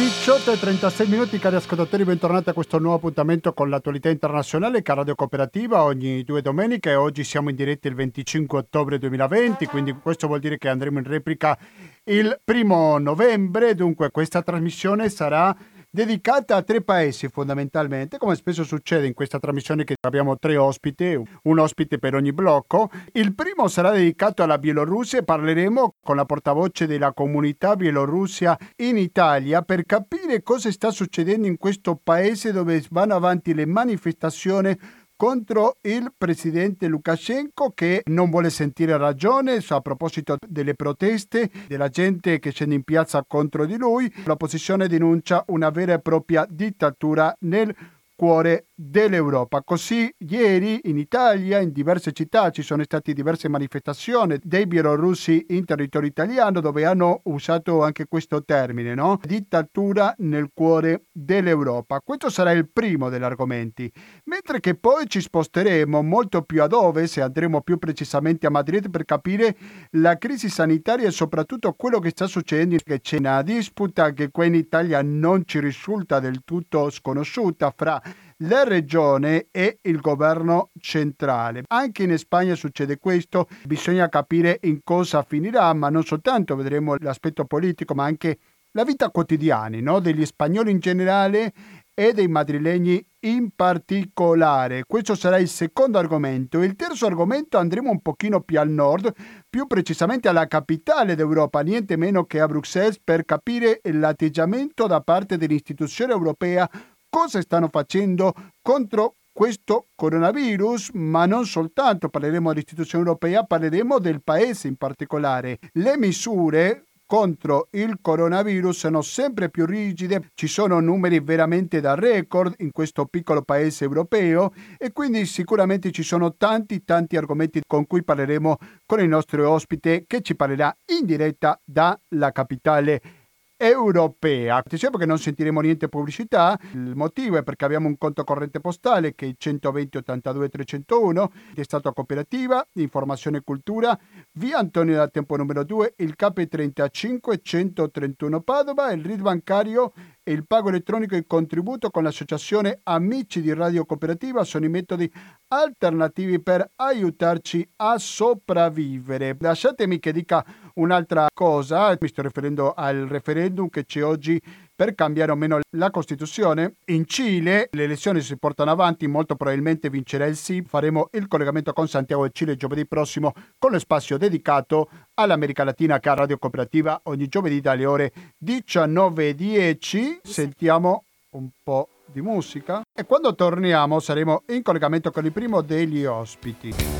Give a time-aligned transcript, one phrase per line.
[0.00, 4.94] 18 e 36 minuti cari ascoltatori, bentornati a questo nuovo appuntamento con l'attualità internazionale che
[4.94, 6.94] Radio Cooperativa ogni due domeniche.
[6.94, 11.04] Oggi siamo in diretta il 25 ottobre 2020, quindi questo vuol dire che andremo in
[11.04, 11.58] replica
[12.04, 15.54] il primo novembre, dunque questa trasmissione sarà
[15.90, 21.20] dedicata a tre paesi fondamentalmente, come spesso succede in questa trasmissione che abbiamo tre ospiti,
[21.42, 22.90] un ospite per ogni blocco.
[23.12, 28.96] Il primo sarà dedicato alla Bielorussia e parleremo con la portavoce della comunità bielorussia in
[28.96, 34.78] Italia per capire cosa sta succedendo in questo paese dove vanno avanti le manifestazioni
[35.20, 42.38] contro il presidente Lukashenko che non vuole sentire ragione a proposito delle proteste della gente
[42.38, 44.10] che scende in piazza contro di lui.
[44.24, 47.76] L'opposizione denuncia una vera e propria dittatura nel
[48.16, 49.60] cuore dell'Europa.
[49.62, 55.66] Così ieri in Italia, in diverse città, ci sono state diverse manifestazioni dei bielorussi in
[55.66, 59.20] territorio italiano dove hanno usato anche questo termine, no?
[59.22, 62.00] Dittatura nel cuore dell'Europa.
[62.00, 63.92] Questo sarà il primo degli argomenti.
[64.24, 68.88] Mentre che poi ci sposteremo molto più ad ovest e andremo più precisamente a Madrid
[68.88, 69.56] per capire
[69.92, 74.46] la crisi sanitaria e soprattutto quello che sta succedendo, che c'è una disputa che qua
[74.46, 78.00] in Italia non ci risulta del tutto sconosciuta fra
[78.42, 81.62] la regione e il governo centrale.
[81.68, 87.44] Anche in Spagna succede questo, bisogna capire in cosa finirà, ma non soltanto vedremo l'aspetto
[87.44, 88.38] politico, ma anche
[88.72, 89.98] la vita quotidiana no?
[89.98, 91.52] degli spagnoli in generale
[91.92, 94.84] e dei madrilegni in particolare.
[94.86, 96.62] Questo sarà il secondo argomento.
[96.62, 99.12] Il terzo argomento andremo un pochino più al nord,
[99.50, 105.36] più precisamente alla capitale d'Europa, niente meno che a Bruxelles, per capire l'atteggiamento da parte
[105.36, 106.66] dell'istituzione europea
[107.10, 114.68] cosa stanno facendo contro questo coronavirus, ma non soltanto, parleremo dell'istituzione europea, parleremo del paese
[114.68, 115.58] in particolare.
[115.72, 122.54] Le misure contro il coronavirus sono sempre più rigide, ci sono numeri veramente da record
[122.58, 128.04] in questo piccolo paese europeo e quindi sicuramente ci sono tanti tanti argomenti con cui
[128.04, 133.19] parleremo con il nostro ospite che ci parlerà in diretta dalla capitale
[133.60, 134.62] europea.
[134.66, 139.14] Diciamo che non sentiremo niente pubblicità, il motivo è perché abbiamo un conto corrente postale
[139.14, 143.98] che è 120 82 301, che è stato cooperativa, informazione e cultura,
[144.34, 150.32] via Antonio da Tempo numero 2, il KP 35 131 Padova, il RID bancario e
[150.32, 155.10] il pago elettronico e contributo con l'associazione Amici di Radio Cooperativa sono i metodi
[155.48, 159.36] alternativi per aiutarci a sopravvivere.
[159.38, 160.44] Lasciatemi che dica
[160.74, 164.40] un'altra cosa, mi sto riferendo al referendum che c'è oggi
[164.80, 166.76] per cambiare o meno la Costituzione.
[166.86, 170.62] In Cile le elezioni si portano avanti, molto probabilmente vincerà il sì.
[170.66, 176.00] Faremo il collegamento con Santiago del Cile giovedì prossimo con lo spazio dedicato all'America Latina
[176.00, 178.10] che ha Radio Cooperativa ogni giovedì dalle ore
[178.42, 180.20] 19.10.
[180.22, 186.06] Sentiamo un po' di musica e quando torniamo saremo in collegamento con il primo degli
[186.06, 186.99] ospiti.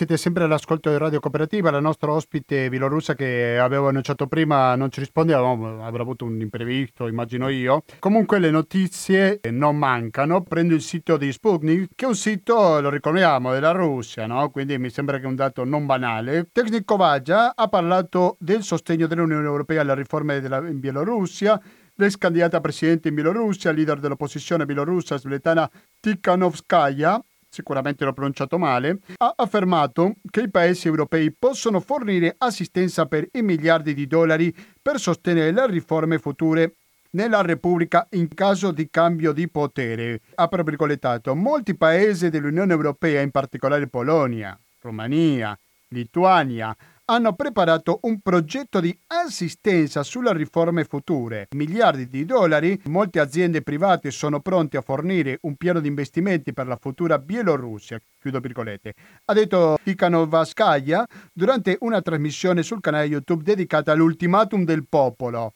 [0.00, 4.90] Siete sempre all'ascolto di Radio Cooperativa, la nostra ospite bielorussa che avevo annunciato prima non
[4.90, 7.84] ci risponde, avrà avuto un imprevisto, immagino io.
[7.98, 12.88] Comunque le notizie non mancano, prendo il sito di Sputnik, che è un sito, lo
[12.88, 14.48] ricordiamo, della Russia, no?
[14.48, 16.48] quindi mi sembra che è un dato non banale.
[16.50, 21.60] Technikovaja ha parlato del sostegno dell'Unione Europea alle riforme della, in Bielorussia,
[21.96, 29.34] l'ex candidata presidente in Bielorussia, leader dell'opposizione bielorussa Svetlana Tikhanovskaya, sicuramente l'ho pronunciato male, ha
[29.36, 35.52] affermato che i paesi europei possono fornire assistenza per i miliardi di dollari per sostenere
[35.52, 36.76] le riforme future
[37.10, 40.20] nella Repubblica in caso di cambio di potere.
[40.36, 45.58] Apro virgolettato, molti paesi dell'Unione Europea, in particolare Polonia, Romania,
[45.88, 46.74] Lituania,
[47.10, 51.48] hanno preparato un progetto di assistenza sulle riforme future.
[51.56, 56.68] Miliardi di dollari, molte aziende private sono pronte a fornire un piano di investimenti per
[56.68, 58.00] la futura Bielorussia.
[58.20, 58.94] Chiudo virgolette.
[59.24, 65.54] Ha detto Tikhanovskaya durante una trasmissione sul canale YouTube dedicata all'ultimatum del popolo.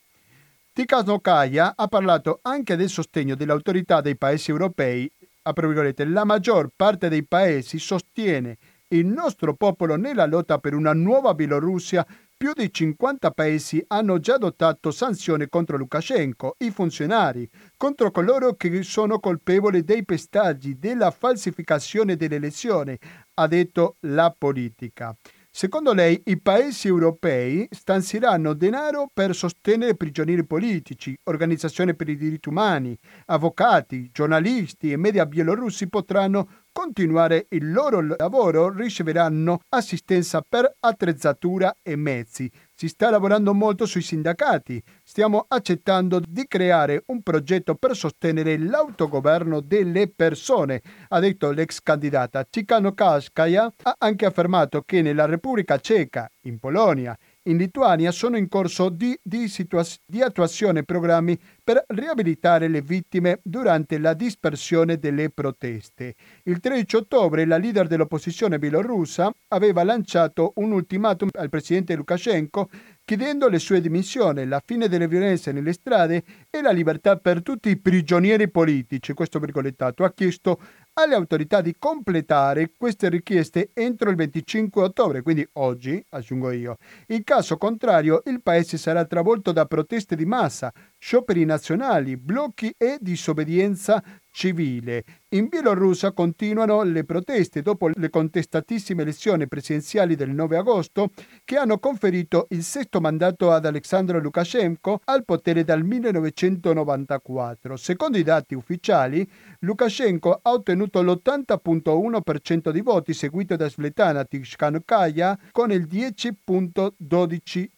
[0.73, 5.09] Tikhanovskaya ha parlato anche del sostegno dell'autorità dei paesi europei.
[5.45, 8.57] La maggior parte dei paesi sostiene
[8.94, 12.06] il nostro popolo nella lotta per una nuova Bielorussia
[12.37, 18.82] più di 50 paesi hanno già adottato sanzioni contro Lukashenko, i funzionari, contro coloro che
[18.82, 22.96] sono colpevoli dei pestaggi, della falsificazione delle elezioni,
[23.35, 25.17] ha detto la politica.
[25.56, 32.49] Secondo lei i paesi europei stanzieranno denaro per sostenere prigionieri politici, organizzazioni per i diritti
[32.49, 41.76] umani, avvocati, giornalisti e media bielorussi potranno continuare il loro lavoro riceveranno assistenza per attrezzatura
[41.81, 42.50] e mezzi.
[42.75, 44.82] Si sta lavorando molto sui sindacati.
[45.05, 52.44] Stiamo accettando di creare un progetto per sostenere l'autogoverno delle persone, ha detto l'ex candidata.
[52.44, 58.49] Chikano Kaskaya ha anche affermato che nella Repubblica Ceca, in Polonia in Lituania sono in
[58.49, 65.31] corso di, di, situa- di, attuazione programmi per riabilitare le vittime durante la dispersione delle
[65.31, 66.14] proteste.
[66.44, 72.69] Il 13 ottobre la leader dell'opposizione bielorussa aveva lanciato un ultimatum al presidente Lukashenko
[73.05, 77.69] chiedendo le sue dimissioni, la fine delle violenze nelle strade e la libertà per tutti
[77.69, 79.12] i prigionieri politici.
[79.12, 80.58] Questo virgolettato ha chiesto
[80.94, 86.76] alle autorità di completare queste richieste entro il 25 ottobre, quindi oggi, aggiungo io.
[87.08, 90.73] In caso contrario, il paese sarà travolto da proteste di massa,
[91.05, 95.05] scioperi nazionali, blocchi e disobbedienza civile.
[95.35, 101.11] In Bielorussia continuano le proteste dopo le contestatissime elezioni presidenziali del 9 agosto
[101.45, 107.77] che hanno conferito il sesto mandato ad Alexandro Lukashenko al potere dal 1994.
[107.77, 115.71] Secondo i dati ufficiali, Lukashenko ha ottenuto l'80.1% di voti, seguito da Svetlana Tishkankaya con
[115.71, 117.69] il 10.12%.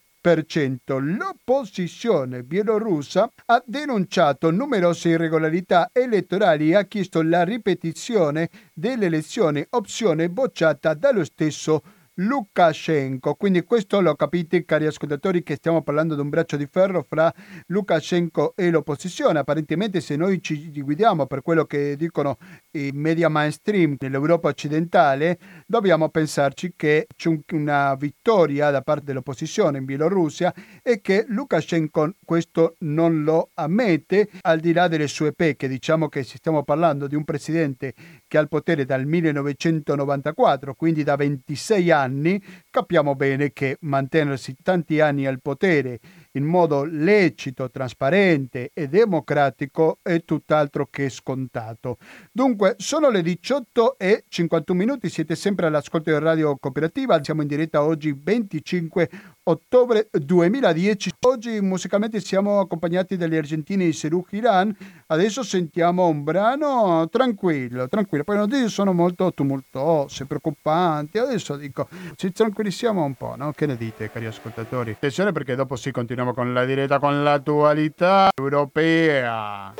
[0.99, 10.29] L'opposizione bielorussa ha denunciato numerose irregolarità elettorali e ha chiesto la ripetizione delle elezioni, opzione
[10.29, 11.81] bocciata dallo stesso
[12.19, 13.35] Lukashenko.
[13.35, 17.33] Quindi questo lo capite, cari ascoltatori, che stiamo parlando di un braccio di ferro fra
[17.67, 19.39] Lukashenko e l'opposizione.
[19.39, 22.37] Apparentemente se noi ci guidiamo per quello che dicono
[22.71, 29.85] i media mainstream nell'Europa occidentale, dobbiamo pensarci che c'è una vittoria da parte dell'opposizione in
[29.85, 35.67] Bielorussia e che Lukashenko questo non lo ammette, al di là delle sue pecche.
[35.67, 37.93] Diciamo che stiamo parlando di un presidente
[38.27, 44.99] che ha il potere dal 1994, quindi da 26 anni, capiamo bene che mantenersi tanti
[44.99, 45.99] anni al potere
[46.37, 51.97] in modo lecito, trasparente e democratico è tutt'altro che scontato.
[52.31, 57.47] Dunque, sono le 18 e 51 minuti, siete sempre all'ascolto di Radio Cooperativa, siamo in
[57.47, 59.09] diretta oggi 25
[59.47, 61.11] ottobre 2010.
[61.21, 64.75] Oggi musicalmente siamo accompagnati dagli argentini di Seruch Iran.
[65.07, 68.23] Adesso sentiamo un brano tranquillo, tranquillo.
[68.23, 71.17] Poi le notizie sono molto tumultuose, preoccupanti.
[71.17, 73.51] Adesso dico, ci tranquillizziamo un po', no?
[73.53, 74.91] Che ne dite, cari ascoltatori?
[74.91, 79.73] Attenzione perché dopo sì continuiamo con la diretta con l'attualità europea.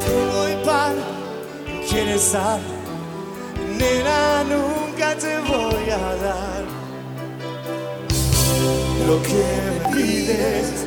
[0.00, 1.02] Voy para,
[1.88, 2.60] quieres dar,
[3.78, 6.82] nena, nunca te voy a dar.
[9.06, 10.86] lo que me pides.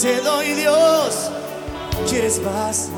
[0.00, 1.30] Te doy Dios,
[2.08, 2.88] quieres más,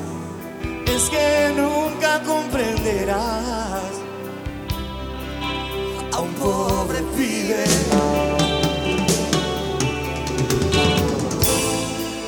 [0.87, 3.92] es que nunca comprenderás
[6.13, 8.52] a un pobre pibe.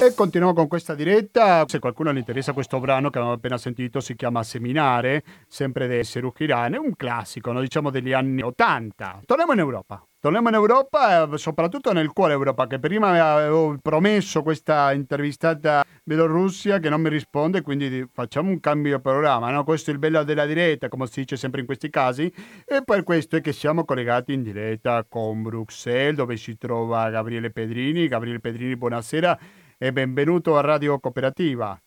[0.04, 1.64] E continuiamo con questa diretta.
[1.66, 6.04] Se qualcuno le interessa questo brano che abbiamo appena sentito, si chiama Seminare, sempre di
[6.04, 7.62] Seruk Iran, è un classico, no?
[7.62, 9.22] diciamo degli anni 80.
[9.24, 10.06] Torniamo in Europa.
[10.20, 16.80] Torniamo in Europa, eh, soprattutto nel cuore Europa, che prima avevo promesso questa intervistata Bielorussia
[16.80, 19.50] che non mi risponde, quindi facciamo un cambio programma.
[19.50, 19.64] No?
[19.64, 22.30] Questo è il bello della diretta, come si dice sempre in questi casi,
[22.66, 27.50] e per questo è che siamo collegati in diretta con Bruxelles, dove si trova Gabriele
[27.50, 28.06] Pedrini.
[28.06, 31.78] Gabriele Pedrini, buonasera e benvenuto a Radio Cooperativa.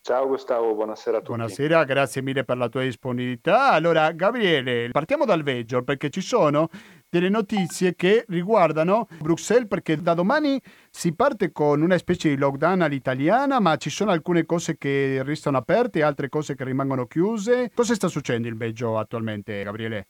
[0.00, 1.34] Ciao Gustavo, buonasera a tutti.
[1.34, 3.72] Buonasera, grazie mille per la tua disponibilità.
[3.72, 6.70] Allora, Gabriele, partiamo dal Veggio perché ci sono
[7.10, 10.58] delle notizie che riguardano Bruxelles perché da domani
[10.88, 15.58] si parte con una specie di lockdown all'italiana, ma ci sono alcune cose che restano
[15.58, 17.70] aperte e altre cose che rimangono chiuse.
[17.74, 20.06] Cosa sta succedendo in Belgio attualmente, Gabriele?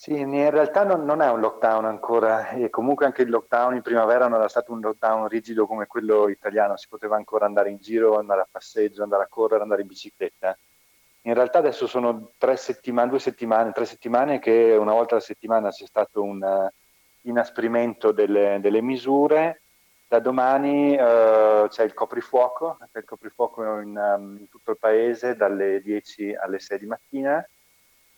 [0.00, 3.82] Sì, in realtà non, non, è un lockdown ancora e comunque anche il lockdown in
[3.82, 7.76] primavera non era stato un lockdown rigido come quello italiano, si poteva ancora andare in
[7.76, 10.56] giro, andare a passeggio, andare a correre, andare in bicicletta.
[11.24, 15.68] In realtà adesso sono tre settimane, due settimane, tre settimane che una volta alla settimana
[15.68, 16.70] c'è stato un
[17.24, 19.60] inasprimento delle, delle misure
[20.08, 25.36] da domani uh, c'è il coprifuoco, c'è il coprifuoco in, um, in, tutto il paese
[25.36, 27.46] dalle 10 alle 6 di mattina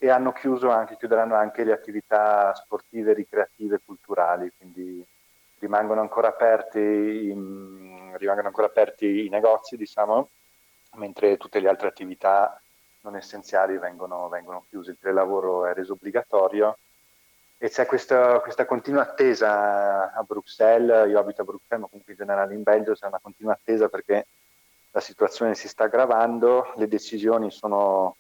[0.03, 5.07] e hanno chiuso anche, chiuderanno anche le attività sportive, ricreative, culturali, quindi
[5.61, 6.81] rimangono ancora aperti,
[7.31, 10.31] in, rimangono ancora aperti i negozi, diciamo,
[10.97, 12.61] mentre tutte le altre attività
[13.03, 14.91] non essenziali vengono, vengono chiuse.
[14.91, 16.79] Il telelavoro è reso obbligatorio
[17.57, 22.19] e c'è questa, questa, continua attesa a Bruxelles, io abito a Bruxelles ma comunque in
[22.19, 24.27] generale in Belgio c'è una continua attesa perché
[24.91, 28.17] la situazione si sta aggravando, le decisioni sono,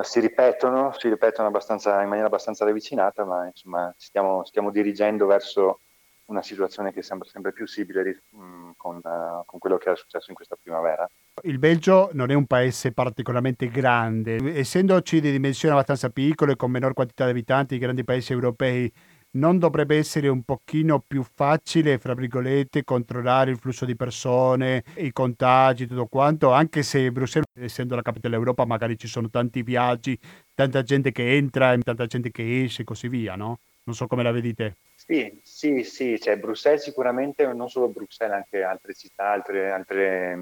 [0.00, 5.80] si ripetono, si ripetono in maniera abbastanza ravvicinata ma insomma stiamo, stiamo dirigendo verso
[6.26, 10.30] una situazione che sembra sempre più simile mh, con, uh, con quello che è successo
[10.30, 11.08] in questa primavera.
[11.42, 16.94] Il Belgio non è un paese particolarmente grande, essendoci di dimensioni abbastanza piccole, con minor
[16.94, 18.90] quantità di abitanti di grandi paesi europei,
[19.32, 25.12] non dovrebbe essere un pochino più facile, fra virgolette, controllare il flusso di persone, i
[25.12, 30.18] contagi, tutto quanto, anche se Bruxelles, essendo la capitale d'Europa, magari ci sono tanti viaggi,
[30.54, 33.58] tanta gente che entra, tanta gente che esce e così via, no?
[33.84, 34.76] Non so come la vedete.
[34.94, 40.38] Sì, sì, sì, cioè Bruxelles sicuramente, non solo Bruxelles, anche altre città, altre, altre,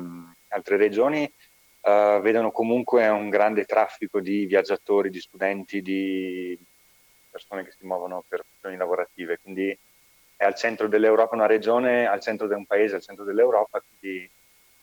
[0.49, 1.33] altre regioni
[1.83, 6.59] uh, vedono comunque un grande traffico di viaggiatori, di studenti, di
[7.31, 9.77] persone che si muovono per questioni lavorative, quindi
[10.37, 14.29] è al centro dell'Europa una regione, al centro di un paese, al centro dell'Europa, quindi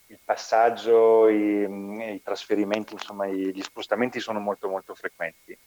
[0.09, 5.57] il passaggio, i, i trasferimenti, insomma gli spostamenti sono molto molto frequenti.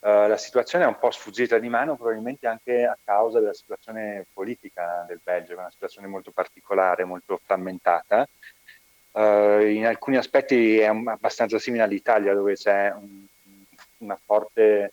[0.00, 4.26] Uh, la situazione è un po' sfuggita di mano, probabilmente anche a causa della situazione
[4.32, 8.26] politica del Belgio, è una situazione molto particolare, molto frammentata.
[9.12, 13.24] Uh, in alcuni aspetti è abbastanza simile all'Italia, dove c'è un,
[13.98, 14.92] una forte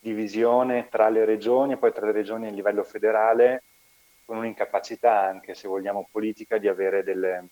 [0.00, 3.62] divisione tra le regioni e poi tra le regioni a livello federale,
[4.24, 7.48] con un'incapacità anche, se vogliamo, politica di avere delle,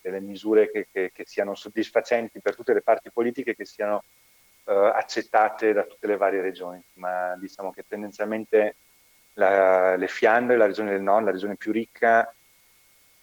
[0.00, 4.04] delle misure che, che, che siano soddisfacenti per tutte le parti politiche, che siano
[4.64, 8.76] uh, accettate da tutte le varie regioni, ma diciamo che tendenzialmente
[9.34, 12.32] la, le Fiandre, la regione del nord, la regione più ricca,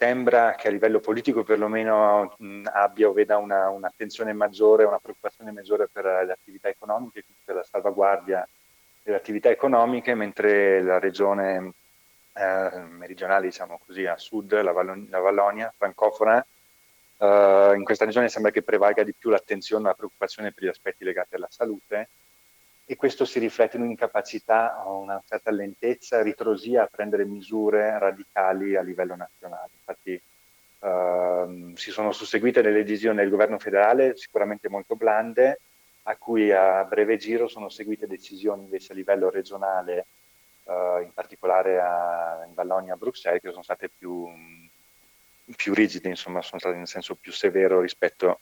[0.01, 5.51] sembra che a livello politico perlomeno mh, abbia o veda una, un'attenzione maggiore, una preoccupazione
[5.51, 8.48] maggiore per le attività economiche, per la salvaguardia
[9.03, 11.74] delle attività economiche, mentre la regione
[12.34, 16.43] eh, meridionale, diciamo così, a sud, la, Vallon- la Vallonia, francofona,
[17.22, 20.67] Uh, in questa regione sembra che prevalga di più l'attenzione e la preoccupazione per gli
[20.70, 22.10] aspetti legati alla salute
[22.91, 28.81] e questo si riflette in un'incapacità una certa lentezza, ritrosia a prendere misure radicali a
[28.81, 29.69] livello nazionale.
[29.77, 30.21] Infatti
[30.79, 35.62] uh, si sono susseguite delle decisioni del governo federale sicuramente molto blande,
[36.03, 40.07] a cui a breve giro sono seguite decisioni invece a livello regionale,
[40.63, 44.27] uh, in particolare a, in Vallonia e a Bruxelles, che sono state più
[45.55, 48.39] più rigide, insomma, sono state in senso più severo rispetto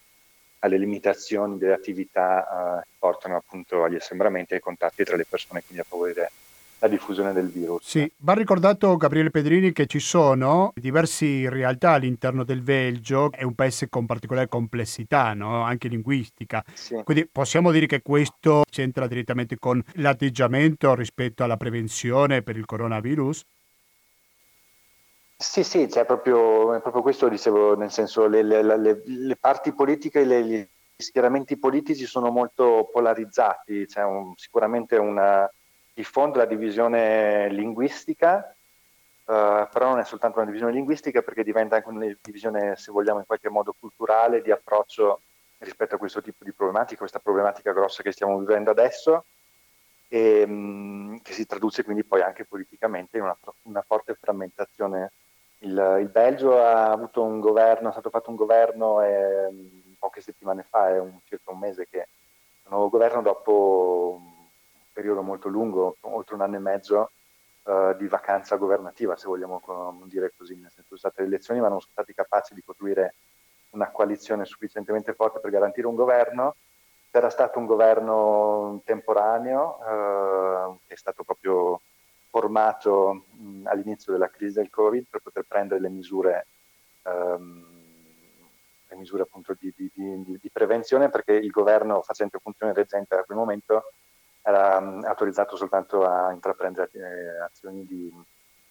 [0.60, 5.26] alle limitazioni delle attività eh, che portano appunto agli assembramenti e ai contatti tra le
[5.26, 6.32] persone, quindi a favorire
[6.80, 7.86] la diffusione del virus.
[7.86, 13.54] Sì, va ricordato Gabriele Pedrini che ci sono diverse realtà all'interno del Belgio, è un
[13.54, 15.62] paese con particolare complessità, no?
[15.64, 16.64] anche linguistica.
[16.74, 17.02] Sì.
[17.04, 23.44] Quindi possiamo dire che questo c'entra direttamente con l'atteggiamento rispetto alla prevenzione per il coronavirus?
[25.42, 29.72] Sì, sì, c'è proprio, è proprio questo, dicevo, nel senso le, le, le, le parti
[29.72, 30.68] politiche, gli
[30.98, 35.50] schieramenti politici sono molto polarizzati, c'è un, sicuramente una,
[35.94, 38.54] di fondo la divisione linguistica,
[39.28, 43.20] uh, però non è soltanto una divisione linguistica perché diventa anche una divisione, se vogliamo,
[43.20, 45.22] in qualche modo culturale, di approccio
[45.60, 49.24] rispetto a questo tipo di problematica, questa problematica grossa che stiamo vivendo adesso
[50.10, 55.12] e mh, mm, che si traduce quindi poi anche politicamente in una, una forte frammentazione
[55.60, 59.50] il, il, Belgio ha avuto un governo, è stato fatto un governo eh,
[59.98, 62.08] poche settimane fa, è un, circa un mese che
[62.64, 64.32] un nuovo governo dopo un
[64.94, 67.12] periodo molto lungo, oltre un anno e mezzo
[67.64, 69.62] eh, di vacanza governativa, se vogliamo
[70.06, 73.16] dire così, nel senso sono state le elezioni ma non sono stati capaci di costruire
[73.72, 76.56] una coalizione sufficientemente forte per garantire un governo.
[77.12, 81.82] C'era stato un governo temporaneo eh, che è stato proprio
[82.30, 86.48] formato mh, all'inizio della crisi del Covid per poter prendere le misure,
[87.04, 87.66] um,
[88.88, 93.24] le misure appunto di, di, di, di, prevenzione perché il governo facente funzione reggente a
[93.24, 93.92] quel momento
[94.42, 98.12] era um, autorizzato soltanto a intraprendere eh, azioni di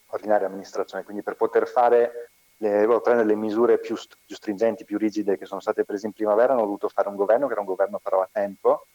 [0.06, 3.94] ordinaria amministrazione, quindi per poter fare le, prendere le misure più,
[4.26, 7.46] più, stringenti, più rigide che sono state prese in primavera hanno dovuto fare un governo
[7.46, 8.86] che era un governo però a tempo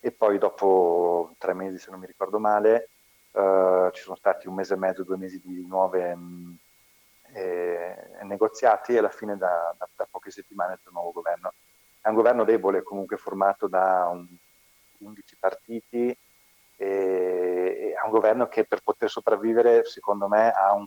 [0.00, 2.88] e poi dopo tre mesi se non mi ricordo male
[3.32, 6.58] Uh, ci sono stati un mese e mezzo, due mesi di nuove, mh,
[7.32, 11.54] eh, negoziati alla fine da, da, da, poche settimane del nuovo governo.
[12.00, 14.26] È un governo debole comunque formato da un,
[14.98, 16.16] 11 partiti
[16.76, 20.86] e è un governo che per poter sopravvivere secondo me un,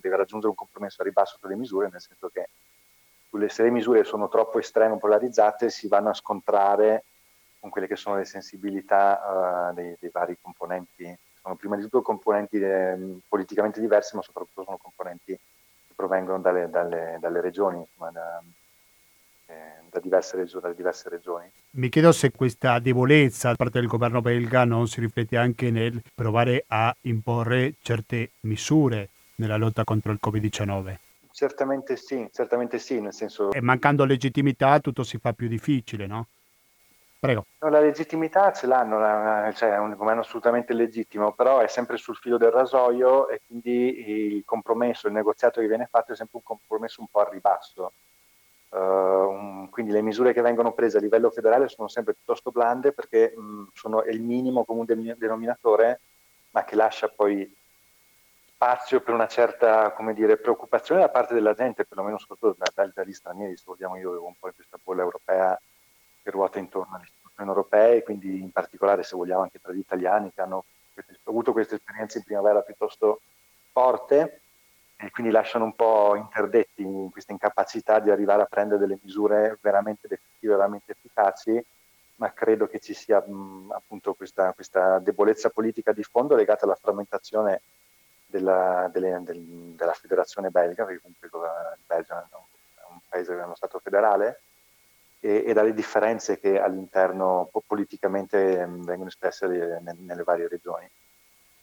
[0.00, 2.48] deve raggiungere un compromesso a ribasso delle misure, nel senso che
[3.48, 7.04] se le misure sono troppo estreme o polarizzate si vanno a scontrare
[7.60, 11.16] con quelle che sono le sensibilità uh, dei, dei, vari componenti.
[11.46, 15.38] Sono prima di tutto componenti eh, politicamente diversi, ma soprattutto sono componenti che
[15.94, 18.42] provengono dalle, dalle, dalle regioni, insomma, da,
[19.46, 19.54] eh,
[19.88, 21.48] da, diverse regioni, dalle diverse regioni.
[21.70, 26.02] Mi chiedo se questa debolezza da parte del governo belga non si riflette anche nel
[26.12, 30.96] provare a imporre certe misure nella lotta contro il Covid-19.
[31.30, 33.52] Certamente sì, certamente sì, nel senso...
[33.52, 36.26] E mancando legittimità tutto si fa più difficile, no?
[37.26, 37.46] Prego.
[37.58, 42.16] No, la legittimità ce l'hanno, cioè è un governo assolutamente legittimo, però è sempre sul
[42.16, 46.44] filo del rasoio e quindi il compromesso, il negoziato che viene fatto è sempre un
[46.44, 47.92] compromesso un po' a ribasso.
[48.68, 52.92] Uh, un, quindi le misure che vengono prese a livello federale sono sempre piuttosto blande
[52.92, 56.00] perché mh, sono il minimo comune denominatore,
[56.50, 57.50] ma che lascia poi
[58.56, 63.56] spazio per una certa dire, preoccupazione da parte della gente, perlomeno soprattutto da, dagli stranieri,
[63.56, 65.58] se vogliamo io un po' in questa bolla europea
[66.22, 67.06] che ruota intorno alle
[67.36, 70.64] istituzioni europee, quindi in particolare se vogliamo anche tra gli italiani che hanno
[71.24, 73.20] avuto questa esperienza in primavera piuttosto
[73.70, 74.40] forte
[74.96, 79.58] e quindi lasciano un po' interdetti in questa incapacità di arrivare a prendere delle misure
[79.60, 81.64] veramente effettive, veramente efficaci,
[82.16, 86.78] ma credo che ci sia mh, appunto questa, questa debolezza politica di fondo legata alla
[86.80, 87.60] frammentazione
[88.24, 92.24] della, delle, del, della federazione belga, perché comunque il Belgio è
[92.88, 94.40] un paese che è uno Stato federale,
[95.20, 100.88] e, e dalle differenze che all'interno politicamente vengono espresse le, nelle varie regioni.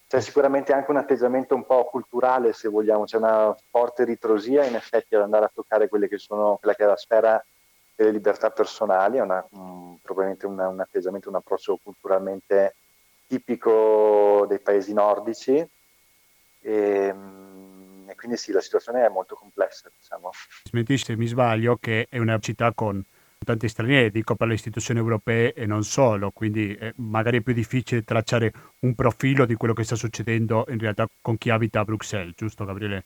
[0.06, 4.74] C'è sicuramente anche un atteggiamento un po' culturale, se vogliamo, c'è una forte ritrosia in
[4.74, 7.44] effetti ad andare a toccare quelle che sono, quella che è la sfera
[7.96, 12.74] delle libertà personali, è una, um, probabilmente una, un atteggiamento, un approccio culturalmente
[13.26, 15.68] tipico dei paesi nordici, e,
[16.60, 19.90] ehm, e, quindi sì, la situazione è molto complessa.
[19.96, 20.30] Diciamo.
[20.64, 23.02] Smentisci se mi sbaglio che è una città con
[23.44, 27.52] tanti stranieri, dico per le istituzioni europee e non solo, quindi è magari è più
[27.52, 31.84] difficile tracciare un profilo di quello che sta succedendo in realtà con chi abita a
[31.84, 33.04] Bruxelles, giusto Gabriele?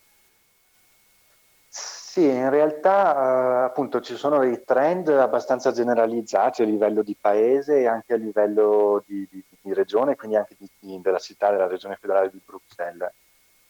[1.68, 7.80] Sì, in realtà eh, appunto ci sono dei trend abbastanza generalizzati a livello di paese
[7.80, 11.96] e anche a livello di, di, di regione, quindi anche di, della città, della regione
[12.00, 13.12] federale di Bruxelles.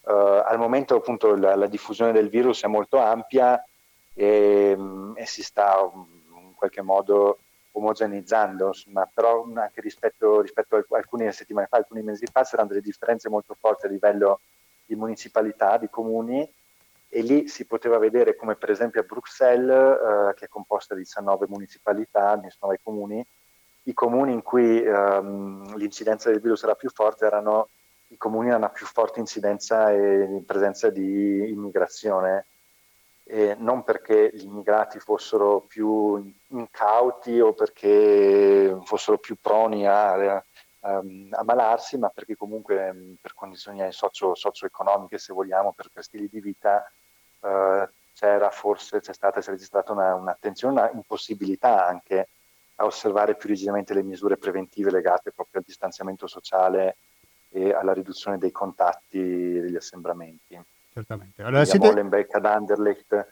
[0.00, 3.62] Uh, al momento appunto la, la, diffusione del virus è molto ampia
[4.14, 4.74] e,
[5.14, 6.17] e, si sta in
[6.59, 7.38] qualche modo
[7.73, 12.81] omogeneizzando, ma però anche rispetto, rispetto a alcune settimane fa, alcuni mesi fa, c'erano delle
[12.81, 14.40] differenze molto forti a livello
[14.85, 16.51] di municipalità, di comuni
[17.11, 21.03] e lì si poteva vedere come per esempio a Bruxelles, uh, che è composta di
[21.03, 23.25] 19 municipalità, 19 comuni,
[23.85, 27.68] i comuni in cui um, l'incidenza del virus era più forte erano
[28.09, 32.47] i comuni hanno una più forte incidenza e presenza di immigrazione,
[33.31, 40.45] e non perché gli immigrati fossero più incauti o perché fossero più proni a, a,
[40.81, 46.91] a malarsi, ma perché comunque per condizioni socio, socio-economiche, se vogliamo, per, stili di vita,
[47.43, 52.29] eh, c'era forse, c'è stata, si è registrata una, un'attenzione, una impossibilità anche
[52.77, 56.97] a osservare più rigidamente le misure preventive legate proprio al distanziamento sociale
[57.51, 60.59] e alla riduzione dei contatti degli assembramenti.
[60.98, 61.42] Certamente.
[61.42, 61.87] Allora, siete...
[61.87, 63.26] Molenbeek ad Anderlecht,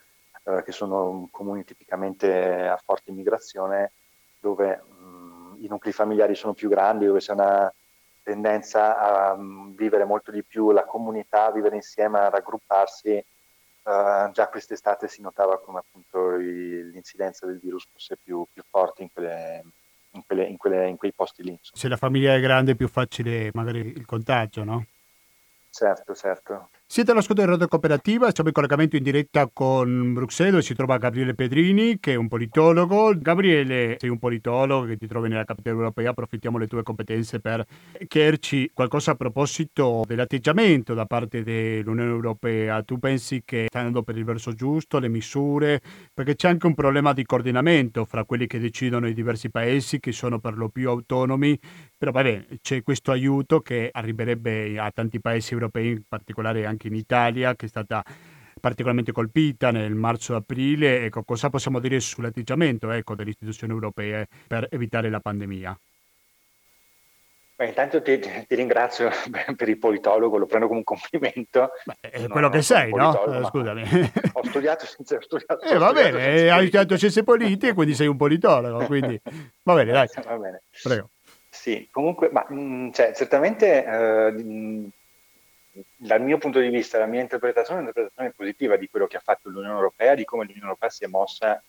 [0.44, 3.92] eh, che sono comuni tipicamente a forte immigrazione,
[4.38, 7.72] dove mh, i nuclei familiari sono più grandi, dove c'è una
[8.22, 13.24] tendenza a mh, vivere molto di più la comunità, a vivere insieme, a raggrupparsi.
[13.82, 19.02] Uh, già quest'estate si notava come appunto il, l'incidenza del virus fosse più, più forte
[19.02, 19.62] in quelle,
[20.10, 21.50] in, quelle, in, quelle, in quei posti lì.
[21.50, 21.80] Insomma.
[21.80, 24.86] Se la famiglia è grande è più facile magari il contagio, no?
[25.70, 26.70] Certo, certo.
[26.88, 30.98] Siete all'ascolto di Radio Cooperativa, siamo in collegamento in diretta con Bruxelles dove si trova
[30.98, 33.12] Gabriele Pedrini che è un politologo.
[33.18, 37.66] Gabriele, sei un politologo che ti trovi nella capitale europea, approfittiamo delle tue competenze per
[38.06, 42.80] chiederci qualcosa a proposito dell'atteggiamento da parte dell'Unione Europea.
[42.84, 45.82] Tu pensi che sta andando per il verso giusto, le misure?
[46.14, 50.12] Perché c'è anche un problema di coordinamento fra quelli che decidono i diversi paesi che
[50.12, 51.58] sono per lo più autonomi,
[51.98, 56.88] però vabbè, c'è questo aiuto che arriverebbe a tanti paesi europei, in particolare anche anche
[56.88, 58.04] in Italia, che è stata
[58.60, 61.06] particolarmente colpita nel marzo-aprile.
[61.06, 65.78] Ecco, cosa possiamo dire sull'atteggiamento ecco, delle istituzioni europee per evitare la pandemia?
[67.56, 69.08] Beh, intanto ti, ti, ringrazio
[69.56, 71.70] per il politologo, lo prendo come un complimento.
[71.84, 73.44] Beh, è quello che sei, no?
[73.48, 73.82] Scusami.
[74.34, 75.64] Ho studiato senza studiato.
[75.64, 79.18] Eh, va bene, hai studiato scienze politiche, quindi sei un politologo, quindi
[79.62, 80.06] va bene, dai.
[80.22, 80.62] Va bene.
[80.82, 81.08] Prego.
[81.48, 84.90] Sì, comunque, ma, mm, cioè, certamente eh, mh,
[85.96, 89.20] dal mio punto di vista, la mia interpretazione è un'interpretazione positiva di quello che ha
[89.20, 91.62] fatto l'Unione Europea, di come l'Unione Europea si è mossa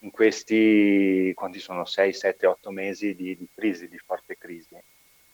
[0.00, 4.76] in questi, quanti sono, 6, 7, 8 mesi di, di crisi, di forte crisi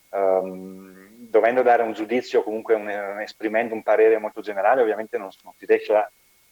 [0.09, 2.89] um, dovendo dare un giudizio, comunque un,
[3.21, 6.09] esprimendo un parere molto generale, ovviamente non, non si riesce a,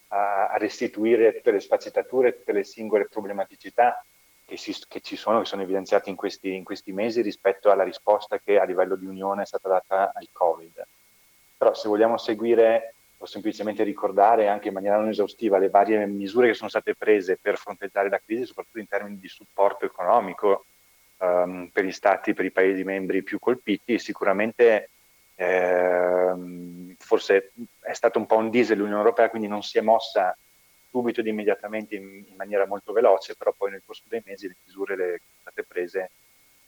[0.08, 4.04] a, restituire tutte le sfaccettature, tutte le singole problematicità
[4.46, 7.84] che, si, che ci sono, che sono evidenziate in questi, in questi mesi rispetto alla
[7.84, 10.86] risposta che a livello di Unione è stata data al Covid.
[11.58, 16.48] Però se vogliamo seguire o semplicemente ricordare anche in maniera non esaustiva le varie misure
[16.48, 20.66] che sono state prese per fronteggiare la crisi, soprattutto in termini di supporto economico,
[21.18, 24.90] um, per gli stati, per i paesi membri più colpiti, sicuramente
[25.36, 30.38] ehm, forse è stato un po' un diesel l'Unione Europea, quindi non si è mossa
[30.90, 34.56] subito ed immediatamente in, in maniera molto veloce, però poi nel corso dei mesi le
[34.64, 36.12] misure le sono state prese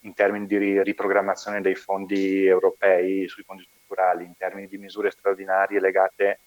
[0.01, 5.79] in termini di riprogrammazione dei fondi europei sui fondi strutturali, in termini di misure straordinarie
[5.79, 6.39] legate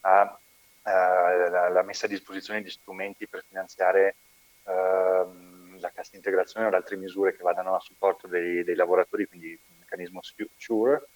[0.00, 4.16] alla messa a disposizione di strumenti per finanziare
[4.62, 9.48] uh, la cassa integrazione o altre misure che vadano a supporto dei, dei lavoratori, quindi
[9.48, 10.20] il meccanismo
[10.56, 11.08] SURE,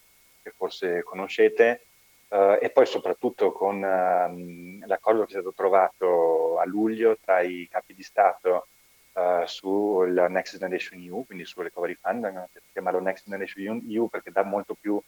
[0.42, 1.86] che forse conoscete,
[2.28, 7.68] uh, e poi soprattutto con uh, l'accordo che è stato trovato a luglio tra i
[7.70, 8.66] capi di Stato
[9.12, 13.86] uh, sul Next Generation EU, quindi sul Recovery Fund, che si chiama lo Next Generation
[13.88, 15.00] EU perché dà molto più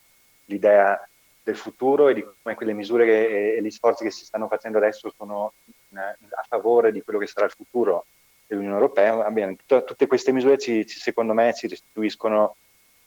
[0.52, 1.00] l'idea
[1.42, 4.78] del futuro e di come quelle misure che, e gli sforzi che si stanno facendo
[4.78, 5.52] adesso sono
[5.94, 8.06] a favore di quello che sarà il futuro
[8.46, 12.56] dell'Unione Europea, bene, tut- tutte queste misure ci, ci, secondo me ci restituiscono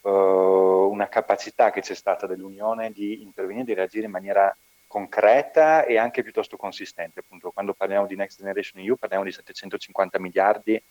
[0.01, 4.55] uh, una capacità che c'è stata dell'Unione di intervenire, di reagire in maniera
[4.87, 7.19] concreta e anche piuttosto consistente.
[7.19, 10.81] Appunto, quando parliamo di Next Generation EU parliamo di 750 miliardi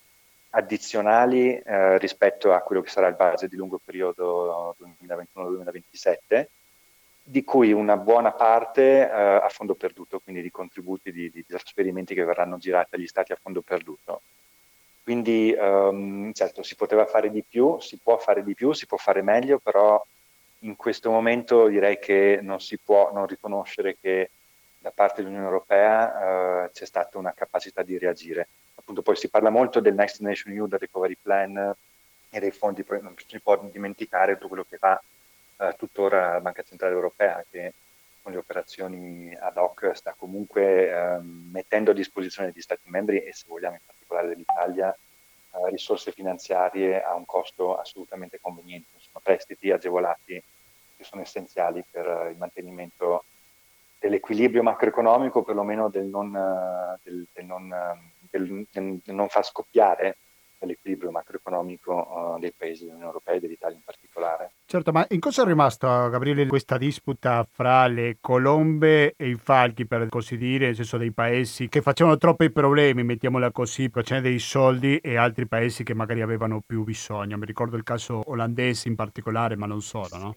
[0.55, 6.47] addizionali eh, rispetto a quello che sarà il budget di lungo periodo 2021-2027,
[7.23, 12.15] di cui una buona parte eh, a fondo perduto, quindi di contributi, di, di trasferimenti
[12.15, 14.23] che verranno girati agli stati a fondo perduto.
[15.03, 18.97] Quindi um, certo si poteva fare di più, si può fare di più, si può
[18.97, 20.03] fare meglio, però
[20.61, 24.31] in questo momento direi che non si può non riconoscere che
[24.79, 28.49] da parte dell'Unione Europea uh, c'è stata una capacità di reagire.
[28.85, 31.75] Appunto poi si parla molto del Next Generation EU, del Recovery Plan
[32.29, 35.03] e dei fondi, poi non si può dimenticare tutto quello che fa
[35.57, 37.73] uh, tuttora la Banca Centrale Europea, che
[38.21, 43.33] con le operazioni ad hoc sta comunque um, mettendo a disposizione degli Stati membri e
[43.33, 44.95] se vogliamo in particolare dell'Italia
[45.53, 50.43] uh, risorse finanziarie a un costo assolutamente conveniente, insomma prestiti agevolati
[50.95, 53.25] che sono essenziali per il mantenimento
[54.05, 57.75] dell'equilibrio macroeconomico, perlomeno del non, uh, del, del non,
[58.31, 60.19] del, del non far scoppiare
[60.65, 61.93] l'equilibrio macroeconomico
[62.37, 64.53] uh, dei paesi dell'Unione Europea e dell'Italia in particolare.
[64.67, 69.87] Certo, ma in cosa è rimasta, Gabriele, questa disputa fra le colombe e i falchi,
[69.87, 74.21] per così dire, nel senso dei paesi che facevano troppi problemi, mettiamola così, per c'è
[74.21, 77.39] dei soldi e altri paesi che magari avevano più bisogno?
[77.39, 80.35] Mi ricordo il caso olandese in particolare, ma non solo, no?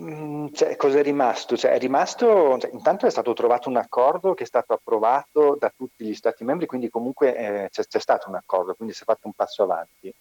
[0.00, 1.56] Mm, cioè, cosa è rimasto?
[1.58, 5.70] Cioè, è rimasto cioè, intanto è stato trovato un accordo che è stato approvato da
[5.76, 9.04] tutti gli Stati membri, quindi comunque eh, c'è, c'è, stato un accordo, quindi si è
[9.04, 10.12] fatto un passo avanti.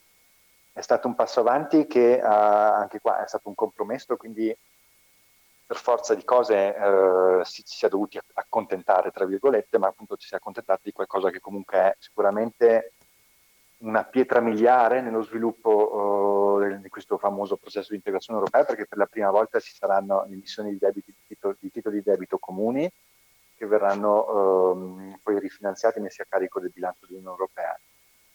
[0.74, 4.56] È stato un passo avanti che eh, anche qua è stato un compromesso, quindi
[5.66, 10.28] per forza di cose eh, si, si, è dovuti accontentare, tra virgolette, ma appunto ci
[10.28, 12.94] si è accontentati di qualcosa che comunque è sicuramente
[13.80, 18.98] una pietra miliare nello sviluppo uh, di questo famoso processo di integrazione europea perché per
[18.98, 22.92] la prima volta ci saranno emissioni di, debiti, di, titoli, di titoli di debito comuni
[23.56, 27.80] che verranno um, poi rifinanziati e messi a carico del bilancio dell'Unione Europea.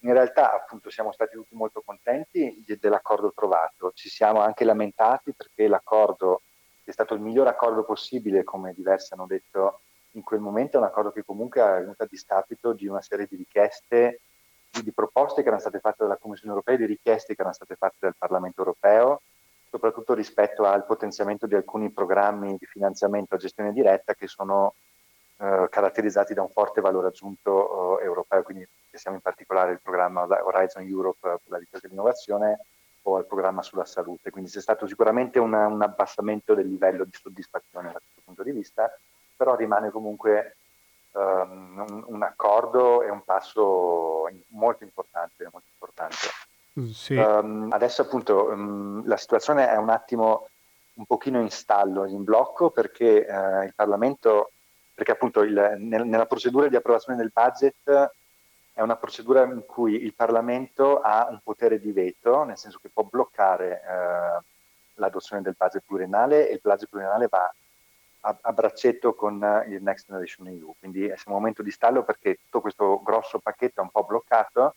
[0.00, 5.66] In realtà appunto siamo stati tutti molto contenti dell'accordo trovato, ci siamo anche lamentati perché
[5.66, 6.42] l'accordo
[6.85, 9.80] è stato il miglior accordo possibile, come diversi hanno detto
[10.12, 13.26] in quel momento, è un accordo che comunque è venuto a discapito di una serie
[13.26, 14.20] di richieste
[14.82, 17.96] di proposte che erano state fatte dalla Commissione europea, di richieste che erano state fatte
[18.00, 19.22] dal Parlamento europeo,
[19.70, 24.74] soprattutto rispetto al potenziamento di alcuni programmi di finanziamento a gestione diretta che sono
[25.38, 30.22] eh, caratterizzati da un forte valore aggiunto eh, europeo, quindi pensiamo in particolare al programma
[30.22, 32.60] Horizon Europe per la ricerca e l'innovazione
[33.02, 34.30] o al programma sulla salute.
[34.30, 38.52] Quindi c'è stato sicuramente una, un abbassamento del livello di soddisfazione da questo punto di
[38.52, 38.90] vista,
[39.37, 40.56] però rimane comunque
[41.14, 46.16] um, un, un, accordo e un passo molto importante, molto importante.
[46.79, 47.14] Mm, sì.
[47.14, 50.48] Um, adesso appunto um, la situazione è un attimo
[50.94, 54.53] un pochino in stallo, in blocco, perché uh, il Parlamento,
[54.94, 58.12] perché appunto il, nel, nella procedura di approvazione del budget
[58.72, 62.90] è una procedura in cui il Parlamento ha un potere di veto, nel senso che
[62.92, 64.44] può bloccare uh,
[64.94, 67.53] l'adozione del budget pluriennale e il budget pluriennale va
[68.24, 69.34] a, a, braccetto con
[69.68, 70.74] il Next Generation EU.
[70.78, 74.74] Quindi in un momento di stallo perché tutto questo grosso pacchetto è un po' bloccato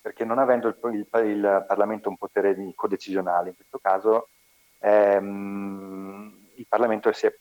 [0.00, 4.28] perché non avendo il, il, il Parlamento un potere di codecisionale, in questo caso
[4.78, 7.34] ehm, il Parlamento si è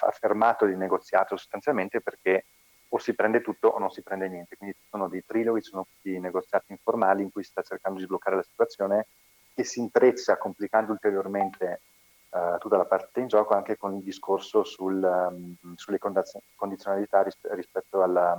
[0.00, 2.44] affermato di negoziato sostanzialmente perché
[2.88, 4.56] o si prende tutto o non si prende niente.
[4.56, 8.04] Quindi ci sono dei triloghi, sono questi negoziati informali in cui si sta cercando di
[8.04, 9.06] sbloccare la situazione
[9.54, 11.80] che si intreccia complicando ulteriormente
[12.30, 17.38] uh, tutta la parte in gioco anche con il discorso sul, um, sulle condizionalità ris-
[17.50, 18.32] rispetto alla,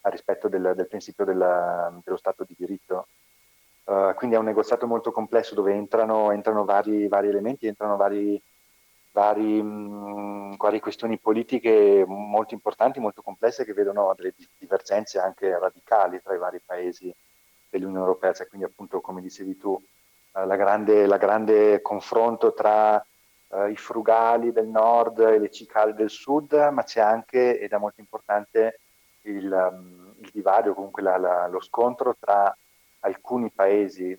[0.00, 3.08] al rispetto del, del principio della, dello Stato di diritto.
[3.84, 8.40] Uh, quindi è un negoziato molto complesso dove entrano, entrano vari, vari, elementi, entrano vari,
[9.12, 16.20] vari, mh, varie questioni politiche molto importanti, molto complesse che vedono delle divergenze anche radicali
[16.20, 17.14] tra i vari paesi
[17.70, 23.04] dell'Unione Europea, cioè quindi appunto come dicevi tu uh, la, grande, la grande confronto tra
[23.56, 27.78] uh, i frugali del nord e le cicale del sud, ma c'è anche, ed è
[27.78, 28.80] molto importante,
[29.22, 32.56] il, um, il divario, comunque la, la, lo scontro tra
[33.00, 34.16] alcuni paesi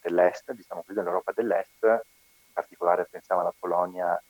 [0.00, 4.20] dell'est, diciamo così, dell'Europa dell'est, in particolare pensiamo alla Polonia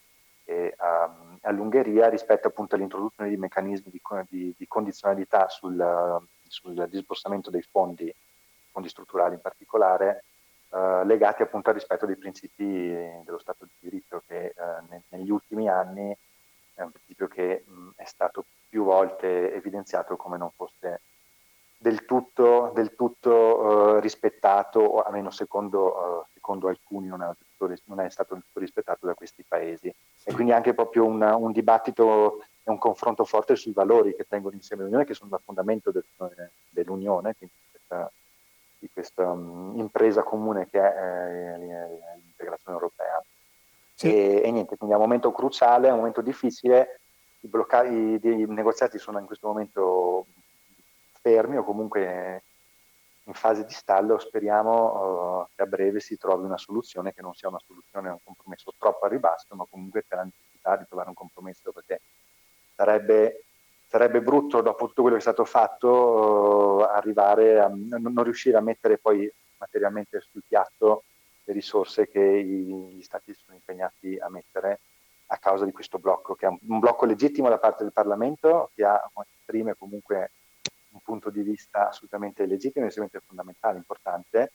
[0.45, 7.51] e um, all'Ungheria, rispetto appunto all'introduzione di meccanismi di, di, di condizionalità sul, sul disbursamento
[7.51, 8.15] dei fondi,
[8.71, 10.25] fondi strutturali in particolare,
[10.75, 12.89] Uh, legati appunto al rispetto dei principi
[13.25, 16.17] dello Stato di diritto che uh, ne, negli ultimi anni
[16.75, 21.01] è un principio che mh, è stato più volte evidenziato come non fosse
[21.77, 27.31] del tutto, del tutto uh, rispettato, o almeno secondo, uh, secondo alcuni non è,
[27.85, 29.95] non è, stato rispettato da questi paesi.
[30.25, 34.57] E quindi anche proprio una, un dibattito e un confronto forte sui valori che tengono
[34.57, 36.05] insieme l'Unione, che sono il fondamento del,
[36.71, 38.11] dell'Unione, quindi questa,
[38.85, 43.23] di questa um, impresa comune che è eh, l'integrazione europea.
[43.95, 44.13] Sì.
[44.13, 47.01] E, e niente, quindi è un momento cruciale, è un momento difficile
[47.41, 50.27] i, blocca- i, i negoziati sono in questo momento
[51.21, 52.43] fermi o comunque
[53.27, 57.33] in fase di stallo, speriamo uh, che a breve si trovi una soluzione che non
[57.33, 61.09] sia una soluzione, un compromesso troppo a ribasso, ma comunque per la necessità di trovare
[61.09, 62.03] un compromesso, perché
[62.75, 63.44] sarebbe,
[63.95, 68.99] sarebbe brutto dopo tutto quello che è stato fatto arrivare a non riuscire a mettere
[68.99, 71.05] poi materialmente sul piatto
[71.45, 74.81] le risorse che gli stati sono impegnati a mettere
[75.27, 78.73] a causa di questo blocco, che è un, un blocco legittimo da parte del Parlamento,
[78.75, 79.01] che ha,
[79.39, 80.33] esprime comunque
[80.91, 84.51] un punto di vista assolutamente legittimo, assolutamente fondamentale, importante,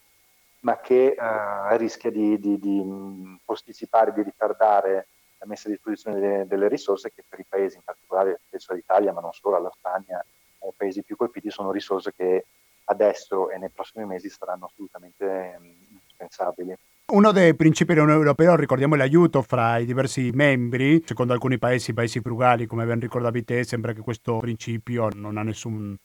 [0.61, 5.07] ma che eh, rischia di, di, di, posticipare, di ritardare
[5.39, 9.13] la messa a disposizione delle, delle, risorse che per i paesi, in particolare penso all'Italia,
[9.13, 12.45] ma non solo, alla Spagna, ai paesi più colpiti, sono risorse che
[12.85, 16.75] adesso e nei prossimi mesi saranno assolutamente mh, indispensabili.
[17.11, 22.19] Uno dei principi dell'Unione Europea, ricordiamo l'aiuto fra i diversi membri, secondo alcuni paesi, paesi
[22.19, 25.97] frugali, come ben ricordavi te, sembra che questo principio non ha nessun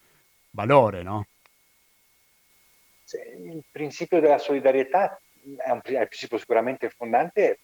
[0.50, 1.26] valore, no?
[3.44, 5.20] Il principio della solidarietà
[5.58, 7.58] è un, è un principio sicuramente fondante.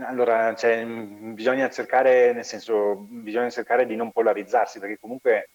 [0.00, 5.50] Allora, cioè, bisogna cercare, nel senso, bisogna cercare di non polarizzarsi, perché comunque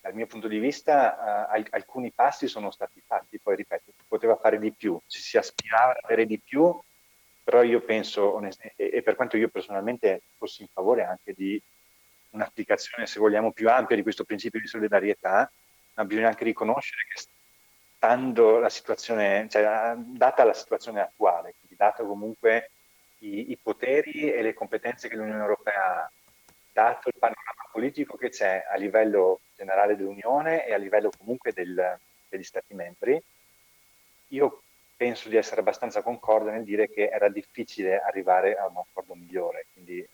[0.00, 4.36] dal mio punto di vista uh, alcuni passi sono stati fatti, poi ripeto, si poteva
[4.36, 6.78] fare di più, ci si aspirava ad avere di più,
[7.42, 11.60] però io penso, onest- e, per quanto io personalmente fossi in favore anche di
[12.30, 15.50] un'applicazione, se vogliamo, più ampia di questo principio di solidarietà,
[15.94, 17.22] ma bisogna anche riconoscere che
[17.96, 22.70] stando la situazione, cioè, data la situazione attuale, quindi dato comunque
[23.24, 26.10] i, i poteri e le competenze che l'Unione Europea ha,
[26.72, 31.98] dato il panorama politico che c'è a livello generale dell'Unione e a livello comunque del,
[32.28, 33.22] degli Stati membri,
[34.28, 34.62] io
[34.96, 39.66] penso di essere abbastanza concorde nel dire che era difficile arrivare a un accordo migliore.
[39.72, 40.08] Quindi eh,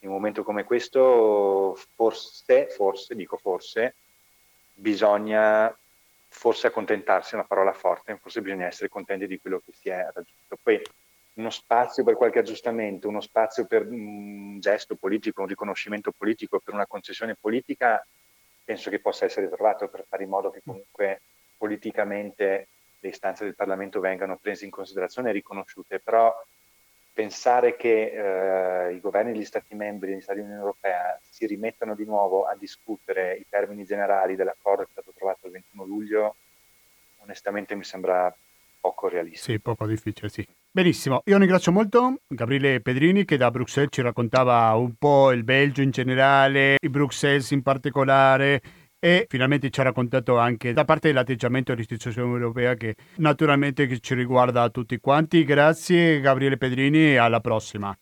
[0.00, 3.94] in un momento come questo, forse, forse, dico forse,
[4.72, 5.74] bisogna
[6.28, 10.02] forse accontentarsi, è una parola forte, forse bisogna essere contenti di quello che si è
[10.14, 10.58] raggiunto.
[10.62, 10.82] Poi
[11.34, 16.74] uno spazio per qualche aggiustamento, uno spazio per un gesto politico, un riconoscimento politico, per
[16.74, 18.04] una concessione politica,
[18.64, 21.22] penso che possa essere trovato per fare in modo che comunque
[21.56, 22.68] politicamente
[23.00, 26.32] le istanze del Parlamento vengano prese in considerazione e riconosciute, però
[27.12, 32.04] pensare che eh, i governi degli Stati membri degli Stati dell'Unione Europea si rimettano di
[32.04, 36.36] nuovo a discutere i termini generali dell'accordo che è stato trovato il 21 luglio
[37.22, 38.34] onestamente mi sembra
[38.80, 39.52] poco realistico.
[39.52, 40.46] Sì, poco difficile, sì.
[40.74, 45.82] Benissimo, io ringrazio molto Gabriele Pedrini che da Bruxelles ci raccontava un po' il Belgio
[45.82, 48.62] in generale, i Bruxelles in particolare
[48.98, 54.70] e finalmente ci ha raccontato anche da parte dell'atteggiamento dell'istituzione europea che naturalmente ci riguarda
[54.70, 55.44] tutti quanti.
[55.44, 57.94] Grazie Gabriele Pedrini e alla prossima.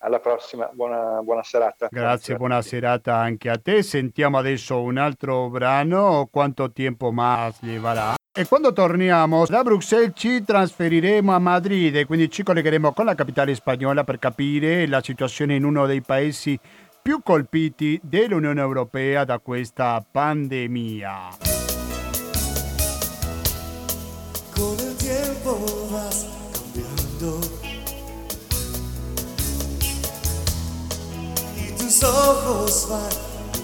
[0.00, 1.88] Alla prossima, buona, buona serata.
[1.90, 3.82] Grazie, buona serata anche a te.
[3.82, 8.14] Sentiamo adesso un altro brano, quanto tempo más llevará.
[8.38, 13.14] E quando torniamo da Bruxelles ci trasferiremo a Madrid e quindi ci collegheremo con la
[13.14, 16.60] capitale spagnola per capire la situazione in uno dei paesi
[17.00, 21.30] più colpiti dell'Unione Europea da questa pandemia.
[24.54, 27.40] Con il tempo vas cambiando
[31.56, 33.08] y tus ojos van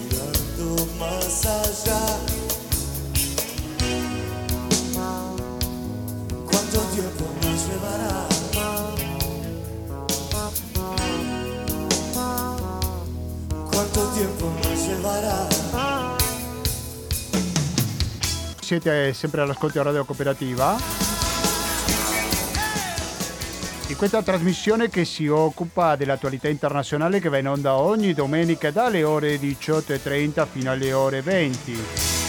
[0.01, 2.42] mirando más allá.
[6.73, 8.27] ¿Cuánto tiempo más llevará?
[13.71, 15.47] ¿Cuánto tiempo más llevará?
[18.59, 20.75] Siete sempre all'ascolto di Radio Cooperativa.
[23.89, 29.03] In questa trasmissione che si occupa dell'attualità internazionale che va in onda ogni domenica dalle
[29.03, 32.22] ore 18.30 fino alle ore 20.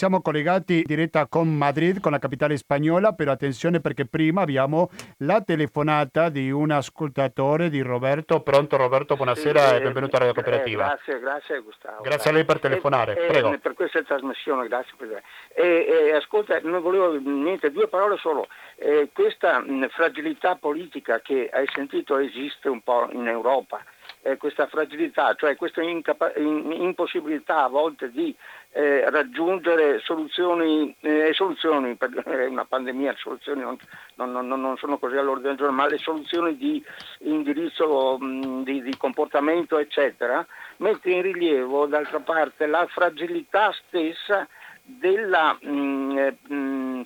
[0.00, 4.88] Siamo collegati in diretta con Madrid, con la capitale spagnola, però attenzione perché prima abbiamo
[5.18, 8.40] la telefonata di un ascoltatore di Roberto.
[8.40, 10.84] Pronto Roberto, buonasera sì, e benvenuto a Radio Cooperativa.
[10.84, 12.00] Eh, grazie, grazie Gustavo.
[12.00, 13.58] Grazie a lei per telefonare, eh, prego.
[13.58, 14.94] per questa trasmissione, grazie.
[14.96, 15.22] Per...
[15.52, 18.48] Eh, ascolta, non volevo niente, due parole solo.
[18.76, 23.84] Eh, questa mh, fragilità politica che hai sentito esiste un po' in Europa.
[24.22, 28.34] Eh, questa fragilità, cioè questa incapa- in- impossibilità a volte di
[28.72, 32.10] eh, raggiungere soluzioni, eh, soluzioni, per
[32.48, 33.76] una pandemia, soluzioni non,
[34.14, 36.82] non, non, sono così all'ordine del giorno, ma le soluzioni di
[37.20, 40.46] indirizzo, mh, di, di, comportamento, eccetera,
[40.78, 44.46] mette in rilievo d'altra parte la fragilità stessa
[44.82, 47.02] della, mh, eh, mh,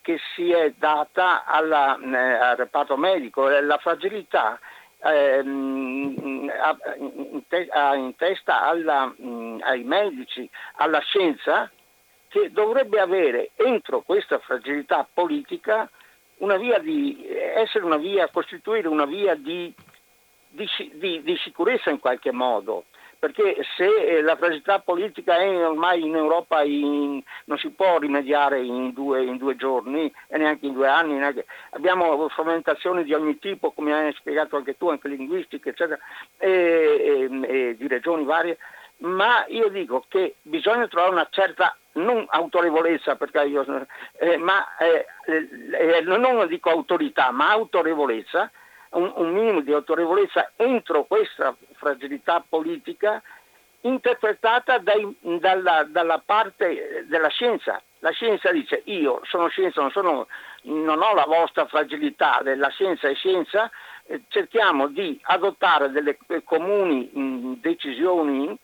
[0.00, 4.58] che si è data alla, eh, al reparto medico, la fragilità
[5.04, 6.50] ehm,
[6.98, 11.70] in, te- in, testa alla, mh, ai medici, alla scienza,
[12.28, 15.88] che dovrebbe avere entro questa fragilità politica
[16.36, 19.72] una via di essere una via, costituire una via di,
[20.48, 22.84] di, di, di sicurezza in qualche modo
[23.22, 28.60] perché se eh, la fragilità politica è ormai in Europa in, non si può rimediare
[28.60, 33.38] in due, in due, giorni e neanche in due anni, neanche, abbiamo frammentazioni di ogni
[33.38, 36.00] tipo, come hai spiegato anche tu, anche linguistiche, eccetera,
[36.36, 38.58] e, e, e di regioni varie,
[39.02, 43.86] ma io dico che bisogna trovare una certa non autorevolezza, io,
[44.18, 48.50] eh, ma eh, eh, non dico autorità, ma autorevolezza
[48.92, 53.22] un, un minimo di autorevolezza entro questa fragilità politica
[53.82, 57.80] interpretata dai, dalla, dalla, parte della scienza.
[58.00, 60.26] La scienza dice io sono scienza, non, sono,
[60.62, 63.70] non ho la vostra fragilità, la scienza è scienza,
[64.06, 68.56] eh, cerchiamo di adottare delle comuni mh, decisioni.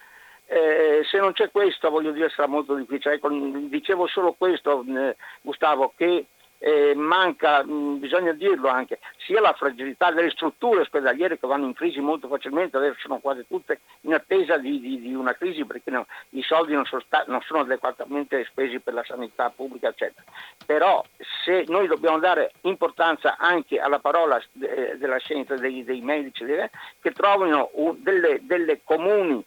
[0.51, 3.15] Eh, se non c'è questo, voglio dire, sarà molto difficile.
[3.15, 6.27] Ecco, dicevo solo questo, eh, Gustavo, che
[6.59, 11.67] eh, manca, mh, mm, bisogna dirlo anche, sia la fragilità delle strutture ospedaliere che vanno
[11.67, 15.65] in crisi molto facilmente, adesso sono quasi tutte in attesa di, di, di una crisi
[15.65, 19.89] perché no, i soldi non sono, sta- non sono, adeguatamente spesi per la sanità pubblica,
[19.89, 20.25] eccetera.
[20.67, 21.05] Però
[21.45, 26.69] se noi dobbiamo dare importanza anche alla parola de- della scienza, dei, dei medici, dei,
[27.01, 29.45] che trovino un, delle, delle comuni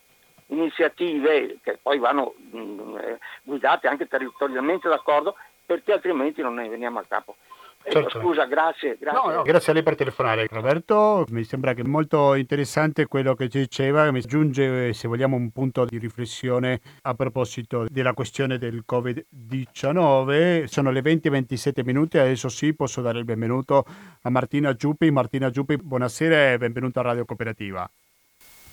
[0.48, 5.36] iniziative che poi vanno mh, mm, eh, guidate anche territorialmente d'accordo
[5.72, 7.38] perché altrimenti non ne veniamo a capo.
[7.84, 8.20] Eh, certo.
[8.20, 8.98] Scusa, grazie.
[9.00, 9.30] Grazie.
[9.30, 10.46] No, no, grazie a lei per telefonare.
[10.52, 15.38] Roberto, mi sembra che è molto interessante quello che ci diceva, mi aggiunge se vogliamo
[15.38, 20.66] un punto di riflessione a proposito della questione del Covid-19.
[20.66, 23.86] Sono le 20 27 minuti, adesso sì posso dare il benvenuto
[24.24, 25.10] a Martina Giuppi.
[25.10, 27.90] Martina Giuppi, buonasera e benvenuta a Radio Cooperativa.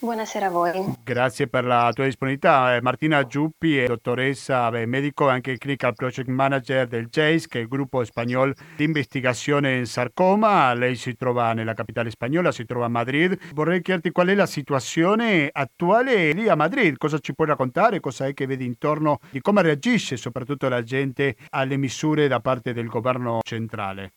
[0.00, 0.94] Buonasera a voi.
[1.02, 2.76] Grazie per la tua disponibilità.
[2.76, 7.58] Eh, Martina Giuppi è dottoressa beh, medico e anche clinical project manager del JACE, che
[7.58, 10.72] è il gruppo spagnolo di investigazione in sarcoma.
[10.74, 13.36] Lei si trova nella capitale spagnola, si trova a Madrid.
[13.54, 16.96] Vorrei chiederti qual è la situazione attuale lì a Madrid.
[16.96, 17.98] Cosa ci puoi raccontare?
[17.98, 22.72] Cosa è che vedi intorno di come reagisce soprattutto la gente alle misure da parte
[22.72, 24.12] del governo centrale?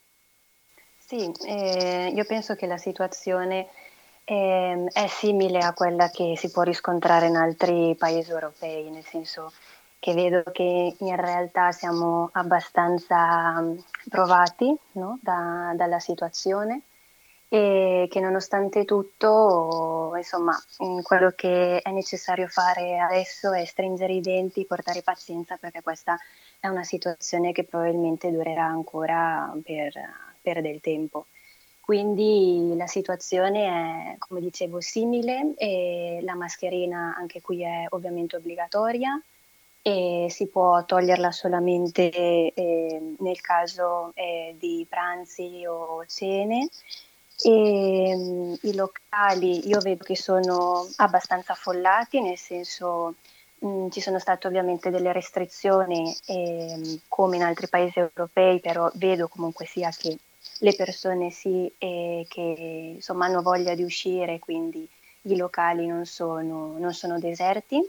[1.00, 3.68] Sì, eh, io penso che la situazione
[4.32, 9.52] eh, è simile a quella che si può riscontrare in altri paesi europei, nel senso
[10.00, 13.78] che vedo che in realtà siamo abbastanza mm,
[14.10, 15.20] provati no?
[15.22, 16.84] da, dalla situazione
[17.50, 20.58] e che nonostante tutto, insomma,
[21.04, 26.18] quello che è necessario fare adesso è stringere i denti, portare pazienza perché questa
[26.62, 29.92] è una situazione che probabilmente durerà ancora per,
[30.42, 31.26] per del tempo.
[31.82, 39.22] Quindi la situazione è, come dicevo, simile e la mascherina anche qui è ovviamente obbligatoria
[39.82, 46.70] e si può toglierla solamente eh, nel caso eh, di pranzi o cene.
[47.44, 53.16] E, um, I locali io vedo che sono abbastanza affollati, nel senso
[53.58, 58.90] mh, mm, ci sono state ovviamente delle restrizioni eh, come in altri paesi europei, però
[58.94, 60.16] vedo comunque sia che
[60.62, 64.88] le persone sì e che insomma hanno voglia di uscire, quindi
[65.24, 67.80] i locali non sono, non sono deserti.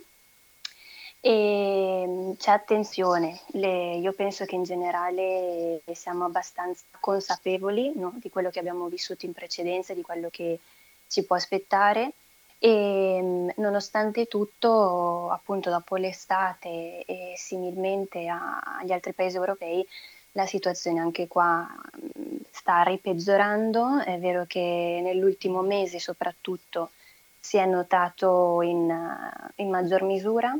[1.24, 8.28] E mm, c'è attenzione, le, io penso che in generale siamo abbastanza consapevoli no, di
[8.28, 10.58] quello che abbiamo vissuto in precedenza, di quello che
[11.06, 12.14] ci può aspettare
[12.58, 19.86] e mm, nonostante tutto, appunto dopo l'estate e similmente agli altri paesi europei,
[20.32, 26.90] la situazione anche qua mm, sta ripeggiorando, è vero che nell'ultimo mese soprattutto
[27.38, 28.88] si è notato in,
[29.56, 30.56] in maggior misura.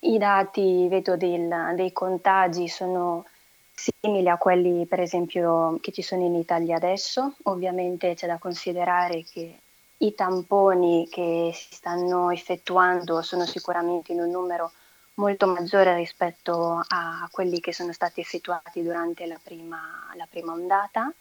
[0.00, 3.26] I dati, vedo, del, dei contagi sono
[3.74, 9.24] simili a quelli per esempio che ci sono in Italia adesso, ovviamente c'è da considerare
[9.24, 9.58] che
[9.98, 14.72] i tamponi che si stanno effettuando sono sicuramente in un numero
[15.14, 19.78] molto maggiore rispetto a quelli che sono stati effettuati durante la prima,
[20.14, 21.12] la prima ondata.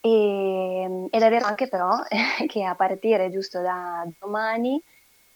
[0.00, 1.90] E, ed è vero anche però
[2.46, 4.80] che a partire giusto da domani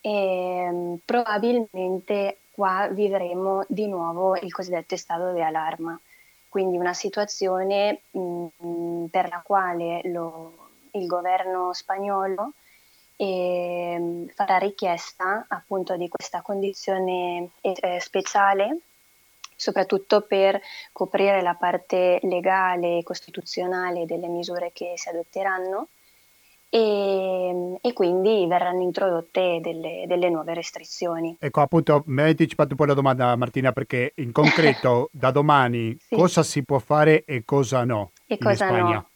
[0.01, 5.99] eh, probabilmente qua vivremo di nuovo il cosiddetto stato di allarma,
[6.49, 12.53] quindi una situazione mh, per la quale lo, il governo spagnolo
[13.16, 18.78] e mm, farà richiesta appunto di questa condizione eh, speciale
[19.62, 20.60] soprattutto per
[20.90, 25.88] coprire la parte legale e costituzionale delle misure che si adotteranno
[26.74, 31.36] e, e quindi verranno introdotte delle, delle, nuove restrizioni.
[31.38, 35.94] Ecco appunto mi hai anticipato un po' la domanda Martina perché in concreto da domani
[36.00, 36.16] sì.
[36.16, 38.94] cosa si può fare e cosa no e cosa Spagna?
[38.94, 39.10] no?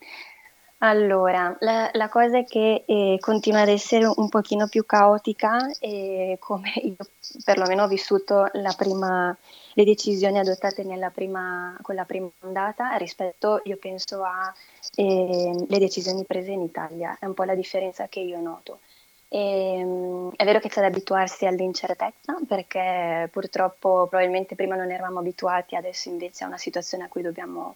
[0.81, 6.37] Allora, la, la cosa è che eh, continua ad essere un pochino più caotica e
[6.39, 6.97] come io
[7.45, 9.35] perlomeno ho vissuto prima,
[9.73, 16.51] le decisioni adottate prima, con la prima ondata rispetto, io penso, alle eh, decisioni prese
[16.53, 17.17] in Italia.
[17.19, 18.81] È un po' la differenza che io noto.
[19.29, 25.21] E, ehm, è vero che c'è da abituarsi all'incertezza perché purtroppo probabilmente prima non eravamo
[25.21, 27.75] abituati, adesso invece è una situazione a cui dobbiamo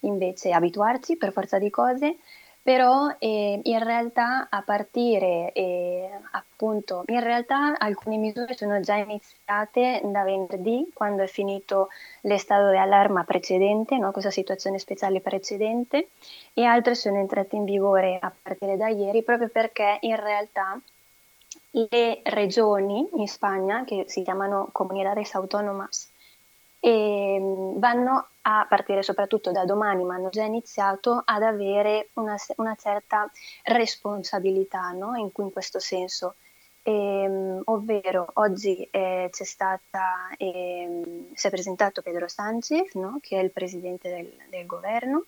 [0.00, 2.18] invece abituarci per forza di cose,
[2.62, 10.00] però eh, in realtà a partire eh, appunto, in realtà alcune misure sono già iniziate
[10.04, 11.88] da venerdì quando è finito
[12.22, 14.10] l'estate di allarma precedente, no?
[14.10, 16.08] questa situazione speciale precedente,
[16.52, 20.78] e altre sono entrate in vigore a partire da ieri proprio perché in realtà
[21.70, 26.10] le regioni in Spagna, che si chiamano comunidades autónomas,
[26.80, 32.36] e mm, vanno a partire soprattutto da domani, ma hanno già iniziato ad avere una,
[32.56, 33.30] una certa
[33.64, 35.14] responsabilità no?
[35.16, 36.36] in, in, questo senso.
[36.82, 43.18] E, mm, ovvero oggi eh, c'è stata, eh, si è presentato Pedro Sánchez, no?
[43.20, 45.26] che è il presidente del, del governo,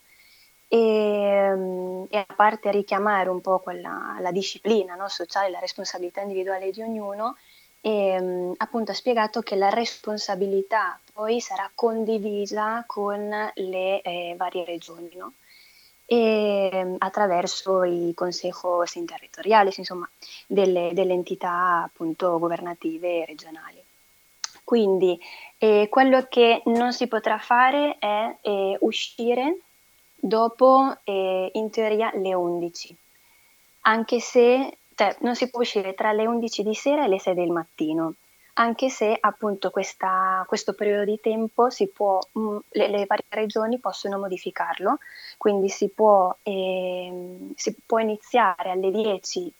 [0.66, 5.08] e, mm, e, a parte richiamare un po' quella, la disciplina no?
[5.08, 7.36] sociale, la responsabilità individuale di ognuno,
[7.80, 15.10] e, appunto ha spiegato che la responsabilità poi sarà condivisa con le eh, varie regioni,
[15.16, 15.32] no?
[16.12, 20.08] e, attraverso i consejos interterritoriali, insomma,
[20.46, 23.80] delle, delle, entità appunto governative regionali.
[24.64, 25.18] Quindi
[25.58, 29.58] eh, quello che non si potrà fare è eh, uscire
[30.16, 32.96] dopo, eh, in teoria, le 11,
[33.82, 37.32] anche se cioè, non si può uscire tra le 11 di sera e le 6
[37.32, 38.16] del mattino,
[38.54, 43.78] anche se appunto questa, questo periodo di tempo può, mh, mm, le, le, varie regioni
[43.78, 44.98] possono modificarlo,
[45.38, 49.50] quindi si può, eh, si può iniziare alle 10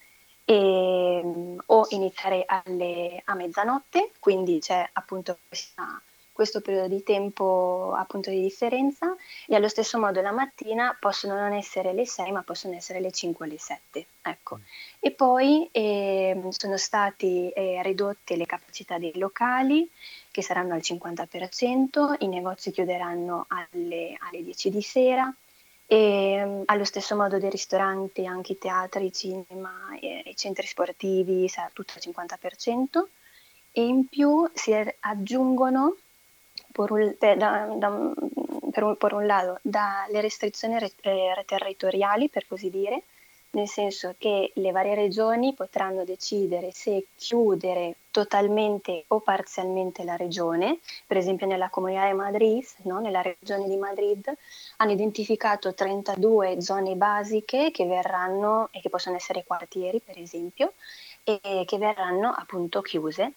[0.44, 8.28] e, o iniziare alle, a mezzanotte, quindi c'è appunto questa, questo periodo di tempo appunto
[8.28, 9.16] di differenza
[9.46, 13.10] e allo stesso modo la mattina possono non essere le 6 ma possono essere le
[13.10, 14.06] 5 o le 7.
[14.22, 14.56] Ecco.
[14.58, 14.62] Mm.
[15.00, 19.90] E poi eh, sono state eh, ridotte le capacità dei locali
[20.30, 25.32] che saranno al 50%, i negozi chiuderanno alle, alle 10 di sera
[25.86, 30.66] e um, allo stesso modo dei ristoranti, anche i teatri, i cinema, e, i centri
[30.66, 33.02] sportivi sarà tutto al 50%
[33.72, 35.96] e in più si aggiungono
[36.70, 38.12] per un, per, da, da,
[38.70, 43.02] per un, per un lato dalle restrizioni re, eh, territoriali per così dire
[43.52, 50.78] nel senso che le varie regioni potranno decidere se chiudere totalmente o parzialmente la regione,
[51.06, 53.00] per esempio nella Comunità di Madrid, no?
[53.00, 54.32] nella regione di Madrid,
[54.76, 60.74] hanno identificato 32 zone basiche che verranno e che possono essere quartieri per esempio,
[61.24, 63.32] e che verranno appunto chiuse.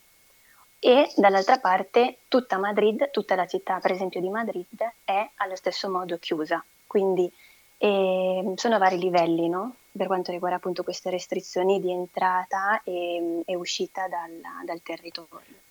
[0.80, 4.66] E dall'altra parte tutta Madrid, tutta la città per esempio di Madrid
[5.05, 6.64] è allo stesso modo chiusa.
[6.86, 7.32] Quindi
[7.78, 9.76] eh, sono vari livelli, no?
[9.95, 15.61] Per quanto riguarda appunto queste restrizioni di entrata e, e uscita dal, dal, territorio.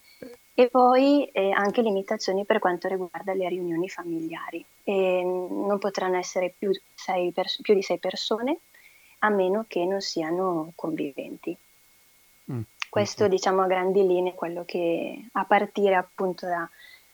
[0.54, 4.64] E poi eh, anche limitazioni per quanto riguarda le riunioni familiari.
[4.84, 6.70] E non potranno essere più,
[7.32, 8.58] pers- più, di sei persone
[9.20, 11.56] a meno che non siano conviventi.
[12.52, 12.60] Mm.
[12.88, 16.68] Questo diciamo a grandi linee quello che a partire appunto da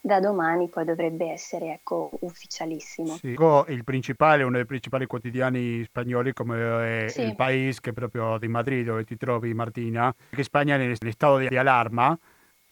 [0.08, 3.16] da domani poi dovrebbe essere ecco, ufficialissimo.
[3.16, 3.36] Sì.
[3.68, 7.20] Il principale, uno dei principali quotidiani spagnoli come sì.
[7.20, 10.96] Il País, che è proprio di Madrid dove ti trovi Martina, che Spagna è in
[10.96, 12.18] stato di allarma,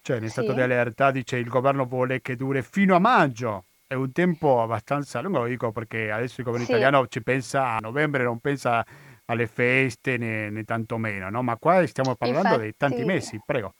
[0.00, 0.54] cioè in stato sì.
[0.54, 3.64] di allerta, dice il governo vuole che duri fino a maggio.
[3.86, 6.72] È un tempo abbastanza lungo, lo dico perché adesso il governo sì.
[6.72, 8.84] italiano ci pensa a novembre, non pensa
[9.26, 11.42] alle feste né, né tanto meno, no?
[11.42, 12.64] ma qua stiamo parlando Infatti...
[12.64, 13.74] di tanti mesi, prego.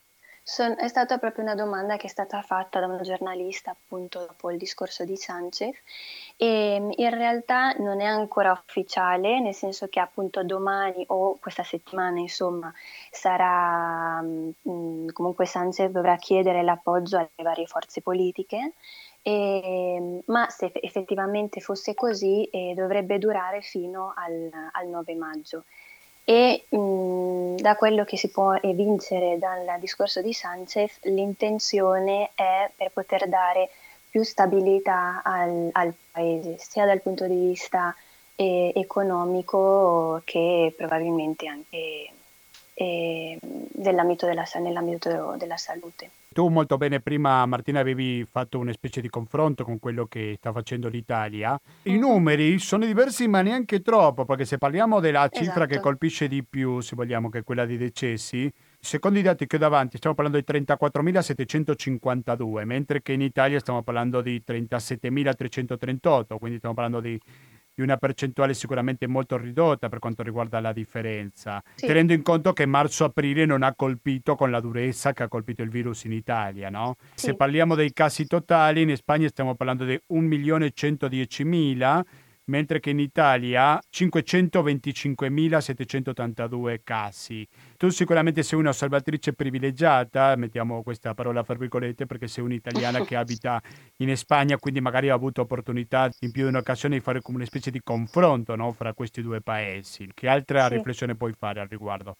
[0.49, 4.53] Son, è stata proprio una domanda che è stata fatta da una giornalista appunto dopo
[4.53, 5.76] il discorso di Sanchez.
[6.36, 12.20] E in realtà non è ancora ufficiale, nel senso che appunto domani o questa settimana
[12.20, 12.72] insomma
[13.11, 18.74] sarà mh, mm, comunque Sanchez dovrà chiedere l'appoggio alle varie forze politiche.
[19.22, 25.64] E, ma se effettivamente fosse così eh, dovrebbe durare fino al, al 9 maggio
[26.29, 32.68] e mh, mm, da quello che si può evincere dal discorso di Sanchez, l'intenzione è
[32.74, 33.70] per poter dare
[34.11, 37.95] più stabilità al, al paese, sia dal punto di vista
[38.35, 42.11] eh, economico che probabilmente anche
[42.79, 43.39] eh,
[43.77, 46.11] nell'ambito della, nell'ambito della salute.
[46.29, 50.53] Tu molto bene prima Martina avevi fatto una specie di confronto con quello che sta
[50.53, 51.59] facendo l'Italia.
[51.85, 51.99] I mm-hmm.
[51.99, 55.68] numeri sono diversi ma neanche troppo, perché se parliamo della cifra esatto.
[55.68, 59.57] che colpisce di più, se vogliamo, che è quella dei decessi, secondo i dati che
[59.57, 66.59] ho davanti stiamo parlando di 34.752, mentre che in Italia stiamo parlando di 37.338, quindi
[66.59, 67.18] stiamo parlando di
[67.77, 71.87] di una percentuale sicuramente molto ridotta per quanto riguarda la differenza, sì.
[71.87, 75.68] tenendo in conto che marzo-aprile non ha colpito con la durezza che ha colpito il
[75.68, 76.70] virus in Italia.
[76.70, 76.97] No?
[77.14, 77.27] Sì.
[77.27, 82.03] Se parliamo dei casi totali, in Spagna stiamo parlando di 1.110.000
[82.47, 87.47] mentre che in Italia 525.782 casi.
[87.76, 93.62] Tu sicuramente sei un'osservatrice privilegiata, mettiamo questa parola fra virgolette, perché sei un'italiana che abita
[93.99, 97.47] in Spagna, quindi magari ha avuto opportunità in più di un'occasione di fare come una
[97.47, 100.11] specie di confronto no, fra questi due paesi.
[100.12, 100.74] Che altra sì.
[100.74, 102.16] riflessione puoi fare al riguardo?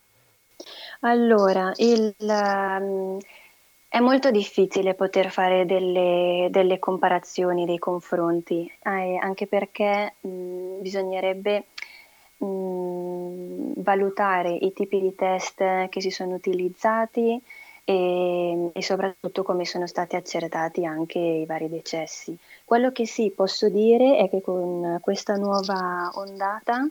[1.01, 2.15] Allora, il...
[2.19, 3.19] Um
[3.97, 11.65] è molto difficile poter fare delle, delle comparazioni, dei confronti, eh, anche perché mh, bisognerebbe
[12.37, 17.41] mh, valutare i tipi di test che si sono utilizzati
[17.85, 22.37] e, e, soprattutto come sono stati accertati anche i vari decessi.
[22.67, 26.87] Quello che sì posso dire è che con questa nuova ondata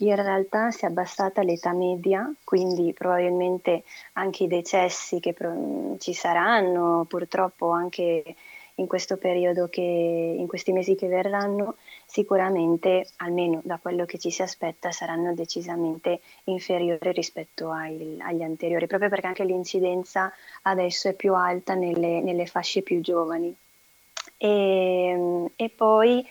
[0.00, 3.84] in realtà si è abbassata l'età media, quindi probabilmente
[4.14, 5.34] anche i decessi che
[5.98, 8.36] ci saranno purtroppo anche
[8.76, 11.76] in questo periodo che in questi mesi che verranno
[12.06, 18.86] sicuramente almeno da quello che ci si aspetta saranno decisamente inferiori rispetto ai, agli anteriori
[18.86, 20.32] proprio perché anche l'incidenza
[20.62, 23.54] adesso è più alta nelle, nelle fasce più giovani.
[24.38, 26.26] E, e poi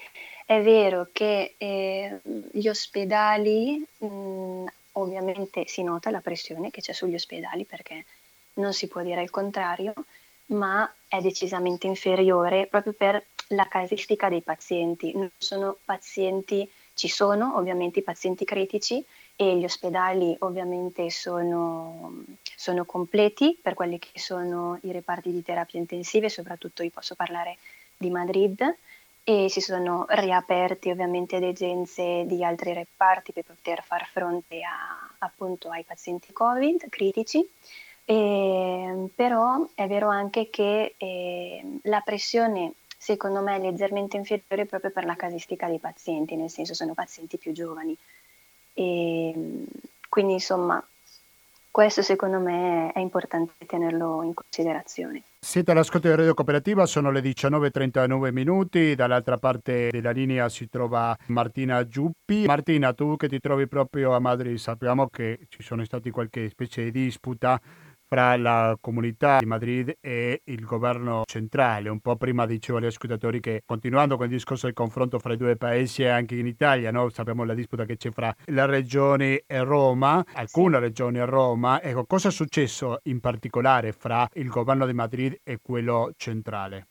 [0.50, 2.22] è vero che eh,
[2.52, 8.04] gli ospedali, mh, mm, ovviamente si nota la pressione che c'è sugli ospedali perché
[8.54, 9.93] non si può dire il contrario,
[10.47, 15.12] ma è decisamente inferiore proprio per la casistica dei pazienti.
[15.16, 22.24] Non sono pazienti, ci sono ovviamente i pazienti critici e gli ospedali ovviamente sono,
[22.56, 27.58] sono, completi per quelli che sono i reparti di terapia intensive, soprattutto io posso parlare
[27.95, 28.78] di Madrid
[29.24, 35.70] e si sono riaperti ovviamente degenze di altri reparti per poter far fronte a, appunto
[35.70, 37.47] ai pazienti Covid critici.
[38.05, 44.91] E, però è vero anche che eh, la pressione secondo me è leggermente inferiore proprio
[44.91, 47.95] per la casistica dei pazienti, nel senso sono pazienti più giovani.
[48.74, 49.34] E,
[50.09, 50.84] quindi insomma
[51.72, 55.24] questo secondo me è importante tenerlo in considerazione.
[55.39, 61.15] Siete all'ascolto di Radio Cooperativa, sono le 19.39 minuti, dall'altra parte della linea si trova
[61.28, 62.45] Martina Giuppi.
[62.45, 66.91] Martina, tu che ti trovi proprio a Madrid, sappiamo che ci sono stati qualche specie
[66.91, 67.59] di disputa
[68.10, 71.89] fra la comunità di Madrid e il governo centrale.
[71.89, 75.38] Un po' prima dicevo agli ascoltatori che continuando con il discorso del confronto fra i
[75.38, 77.10] due paesi e anche in Italia, no?
[77.10, 81.80] sappiamo la disputa che c'è fra le regioni e Roma, alcune regioni e Roma.
[81.84, 86.88] Ecco, cosa è successo in particolare fra il governo di Madrid e quello centrale?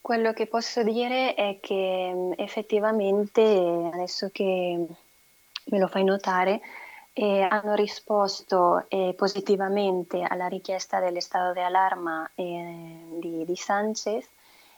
[0.00, 3.40] Quello che posso dire è che effettivamente,
[3.92, 4.86] adesso che
[5.64, 6.60] me lo fai notare,
[7.14, 14.26] e hanno risposto eh, positivamente alla richiesta dell'estato di allarma eh, di, di, Sanchez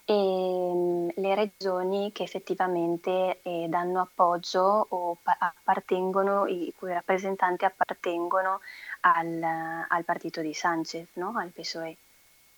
[0.04, 7.64] e mm, le regioni che effettivamente eh, danno appoggio o pa- appartengono, i cui rappresentanti
[7.64, 8.60] appartengono
[9.00, 9.40] al,
[9.88, 11.34] al partito di Sanchez, no?
[11.36, 11.96] al PSOE.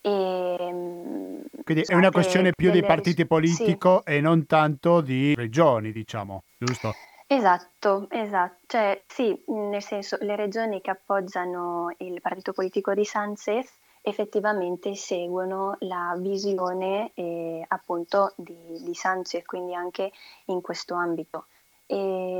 [0.00, 4.14] E, mm, Quindi è una questione più di partiti politico sì.
[4.14, 6.94] e non tanto di regioni, diciamo, giusto?
[7.28, 8.56] Esatto, esatto.
[8.66, 13.68] Cioè, sì, nel senso, le regioni che appoggiano il partito politico di Sanchez
[14.00, 20.12] effettivamente seguono la visione eh, appunto di, di, Sanchez, quindi anche
[20.46, 21.46] in questo ambito.
[21.86, 21.96] E,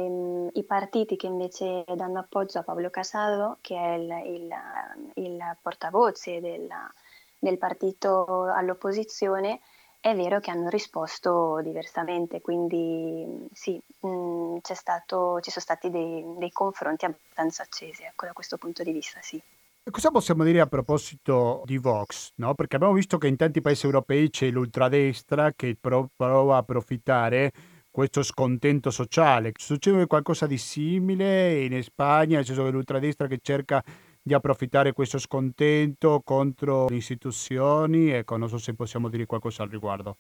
[0.09, 4.55] mh, I partiti che invece danno appoggio a Pablo Casado, che è il, il,
[5.15, 6.69] il portavoce del,
[7.41, 9.61] del partito all'opposizione,
[10.01, 16.51] è vero che hanno risposto diversamente, quindi sì, mh, stato, ci sono stati dei, dei,
[16.51, 19.41] confronti abbastanza accesi, ecco, da questo punto di vista, sì.
[19.89, 22.33] Cosa possiamo dire a proposito di Vox?
[22.37, 22.55] No?
[22.55, 27.53] Perché abbiamo visto che in tanti paesi europei c'è l'ultradestra che prova a approfittare
[27.97, 29.53] questo scontento sociale.
[29.57, 33.83] Succede qualcosa di simile in Spagna, nel senso che l'ultradestra che cerca
[34.27, 38.11] di approfittare questo scontento contro le istituzioni?
[38.11, 40.17] Ecco, non so se possiamo dire qualcosa al riguardo.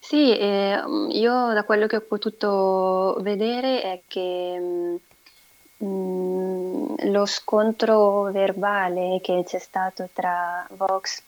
[0.00, 8.22] Sì, eh, io da quello che ho potuto vedere è che mh, mm, lo scontro
[8.32, 11.22] verbale che c'è stato tra Vox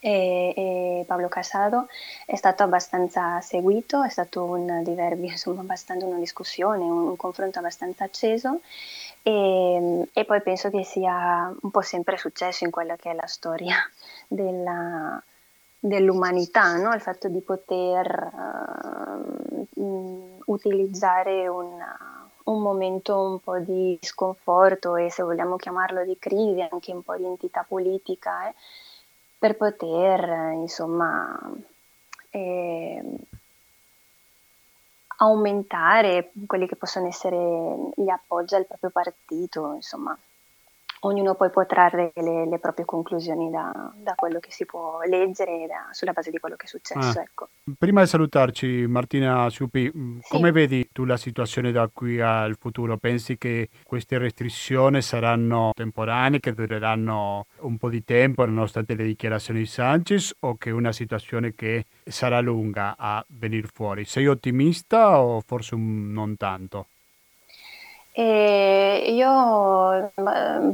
[0.00, 1.86] e, e, Pablo Casado
[2.24, 7.58] è stato abbastanza seguito, è stato un diverbio, insomma, abbastanza una discussione, un, un confronto
[7.58, 8.60] abbastanza acceso
[9.22, 13.26] e, e, poi penso che sia un po' sempre successo in quella che è la
[13.26, 13.76] storia
[14.26, 15.22] della,
[15.78, 16.92] dell'umanità, no?
[16.92, 18.30] il fatto di poter
[19.74, 26.66] uh, utilizzare una, un momento un po' di sconforto e se vogliamo chiamarlo di crisi,
[26.68, 28.54] anche un po' di entità politica, eh,
[29.38, 31.38] per poter insomma
[32.30, 33.02] eh,
[35.20, 37.36] aumentare quelli che possono essere
[37.94, 40.16] gli appoggi al proprio partito, insomma
[41.00, 45.66] ognuno poi può trarre le, le proprie conclusioni da, da, quello che si può leggere
[45.66, 47.18] da, sulla base di quello che è successo.
[47.18, 47.22] Ah.
[47.22, 47.48] Ecco.
[47.78, 50.28] Prima di salutarci, Martina Supi, mm, sì.
[50.30, 52.96] come vedi tu la situazione da qui al futuro?
[52.96, 59.60] Pensi che queste restrizioni saranno temporanee, che dureranno un po' di tempo nonostante le dichiarazioni
[59.60, 64.04] di Sanchez o che è una situazione che sarà lunga a venire fuori?
[64.04, 66.86] Sei ottimista o forse un, non tanto?
[68.18, 70.10] E io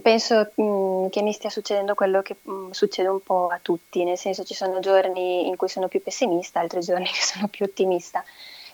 [0.00, 4.16] penso mm, che mi stia succedendo quello che mm, succede un po' a tutti, nel
[4.16, 8.24] senso ci sono giorni in cui sono più pessimista, altri giorni che sono più ottimista,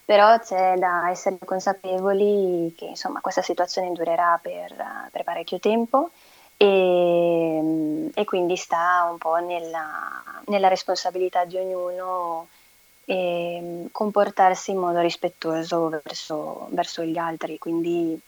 [0.04, 4.72] però c'è da essere consapevoli che insomma, questa situazione durerà per,
[5.10, 6.10] per parecchio tempo
[6.56, 12.46] e, mm, e, quindi sta un po' nella, nella responsabilità di ognuno
[13.04, 18.20] e comportarsi in modo rispettoso verso, verso gli altri, quindi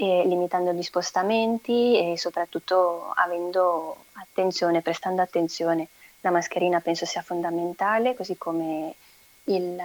[0.00, 5.88] e limitando gli spostamenti e soprattutto avendo attenzione, prestando attenzione.
[6.20, 8.94] La mascherina penso sia fondamentale, così come
[9.44, 9.76] il,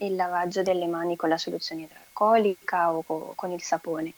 [0.00, 4.12] il lavaggio delle mani con la soluzione idroalcolica o co, con il sapone.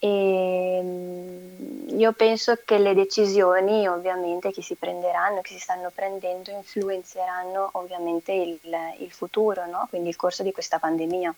[0.00, 6.50] E mm, io penso che le decisioni ovviamente che si prenderanno, che si stanno prendendo,
[6.50, 8.60] influenzeranno ovviamente il,
[8.98, 9.86] il futuro, no?
[9.88, 11.32] quindi il corso di questa pandemia.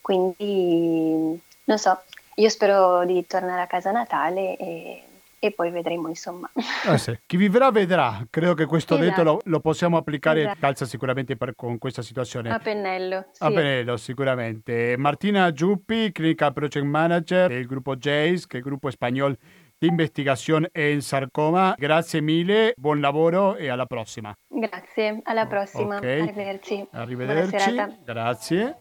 [0.00, 2.00] Quindi non so,
[2.36, 5.02] io spero di tornare a casa natale e
[5.44, 6.50] e poi vedremo insomma.
[6.86, 7.18] Eh sì.
[7.26, 9.08] Chi vivrà vedrà, credo che questo esatto.
[9.08, 10.58] detto lo, lo, possiamo applicare, esatto.
[10.60, 12.50] calza sicuramente per, con questa situazione.
[12.50, 13.26] A pennello.
[13.32, 13.42] Sì.
[13.42, 14.96] A pennello sicuramente.
[14.96, 19.36] Martina Giuppi, Clinical Project Manager del gruppo JACE, che è il gruppo spagnolo
[19.78, 21.74] di investigazione en sarcoma.
[21.76, 24.34] Grazie mille, buon lavoro e alla prossima.
[24.46, 25.96] Grazie, alla prossima.
[25.96, 26.20] Okay.
[26.20, 26.86] Arrivederci.
[26.90, 27.74] Arrivederci.
[28.04, 28.76] Grazie.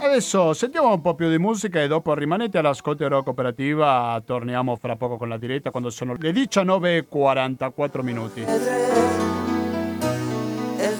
[0.00, 4.96] Adesso sentiamo un po' più di musica e dopo rimanete all'ascolto della cooperativa, torniamo fra
[4.96, 8.40] poco con la diretta quando sono le 19.44 minuti.
[8.40, 8.46] Il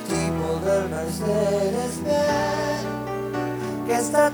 [0.06, 0.88] tipo del
[3.86, 4.30] che sta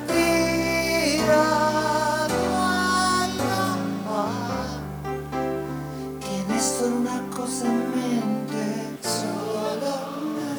[6.19, 9.93] Tiene solo una cosa in mente, solo
[10.23, 10.59] una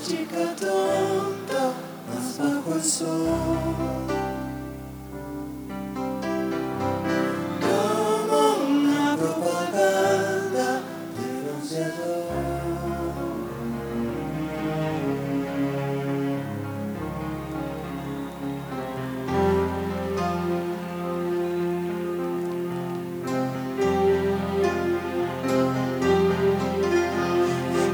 [2.85, 4.04] más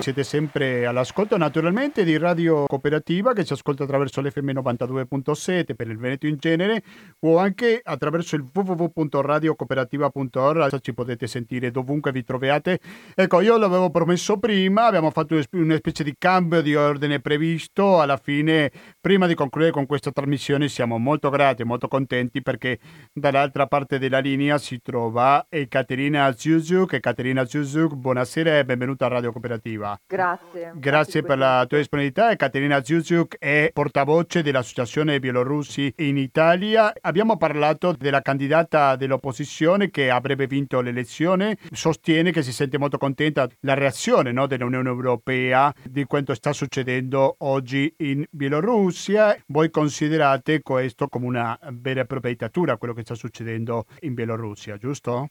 [0.02, 6.00] Siete sempre all'ascolto naturalmente di Radio Cooperativa che ci ascolta attraverso l'FM 92.7 per il
[6.00, 6.82] Veneto in genere
[7.20, 12.80] o anche attraverso il www.radiocooperativa.org ci potete sentire dovunque vi troviate.
[13.14, 18.18] Ecco, io l'avevo promesso prima, abbiamo fatto una specie di cambio di ordine previsto, alla
[18.18, 22.80] fine prima di concludere con questa trasmissione siamo molto grati molto contenti perché
[23.14, 27.00] dall'altra parte della linea si trova Caterina Zuzuk.
[27.00, 29.90] Caterina Zuzuk, buonasera e benvenuta a Radio Cooperativa.
[30.06, 30.72] Grazie.
[30.76, 32.36] Grazie per la tua disponibilità.
[32.36, 36.94] Caterina Ziuziuk è portavoce dell'Associazione Bielorussi in Italia.
[37.02, 41.58] Abbiamo parlato della candidata dell'opposizione che avrebbe vinto l'elezione.
[41.72, 47.36] Sostiene che si sente molto contenta della reazione no, dell'Unione Europea di quanto sta succedendo
[47.40, 49.38] oggi in Bielorussia.
[49.48, 54.78] Voi considerate questo come una vera e propria dittatura, quello che sta succedendo in Bielorussia,
[54.78, 55.28] giusto?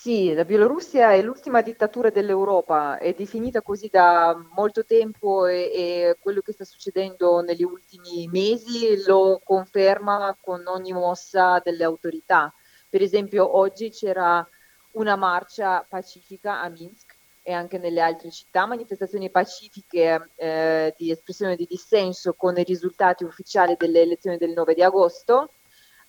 [0.00, 6.16] Sì, la Bielorussia è l'ultima dittatura dell'Europa, è definita così da molto tempo e, e,
[6.18, 12.50] quello che sta succedendo negli ultimi mesi lo conferma con ogni mossa delle autorità.
[12.88, 14.48] Per esempio oggi c'era
[14.92, 21.56] una marcia pacifica a Minsk e anche nelle altre città, manifestazioni pacifiche eh, di espressione
[21.56, 25.52] di dissenso con i risultati ufficiali delle elezioni del 9 di agosto.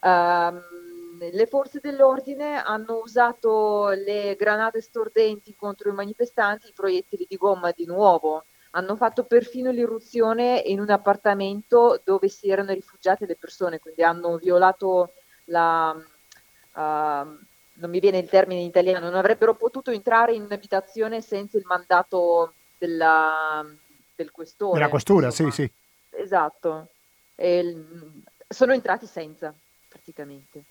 [0.02, 0.81] Um,
[1.30, 7.72] le forze dell'ordine hanno usato le granate stordenti contro i manifestanti, i proiettili di gomma
[7.72, 8.45] di nuovo.
[8.72, 14.38] Hanno fatto perfino l'irruzione in un appartamento dove si erano rifugiate le persone, quindi hanno
[14.38, 15.13] violato
[15.45, 15.95] la...
[16.74, 21.57] Uh, non mi viene il termine in italiano, non avrebbero potuto entrare in un'abitazione senza
[21.57, 23.65] il mandato della,
[24.15, 24.78] del questore.
[24.78, 25.51] Della questura, insomma.
[25.51, 25.72] sì, sì.
[26.22, 26.89] Esatto.
[27.36, 27.86] E,
[28.47, 29.53] sono entrati senza,
[29.89, 30.63] praticamente.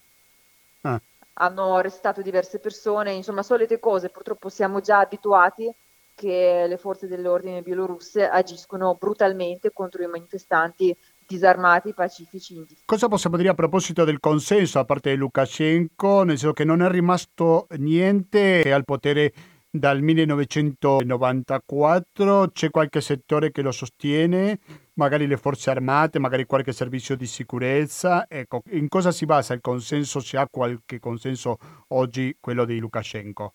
[0.83, 1.01] Ah.
[1.35, 4.11] Hanno arrestato diverse persone, insomma, solite cose.
[4.11, 5.73] Purtroppo siamo già abituati
[6.15, 10.95] che le forze dell'ordine bielorusse agiscono brutalmente contro i manifestanti
[11.27, 12.55] disarmati, pacifici.
[12.57, 12.83] Indifesi.
[12.85, 16.83] Cosa possiamo dire a proposito del consenso a parte di Lukashenko, nel senso che non
[16.83, 19.33] è rimasto niente al potere
[19.71, 24.59] dal 1994, c'è qualche settore che lo sostiene,
[24.95, 28.27] magari le forze armate, magari qualche servizio di sicurezza.
[28.29, 30.19] Ecco, in cosa si basa il consenso?
[30.19, 31.57] Se ha qualche consenso
[31.89, 33.55] oggi quello di Lukashenko?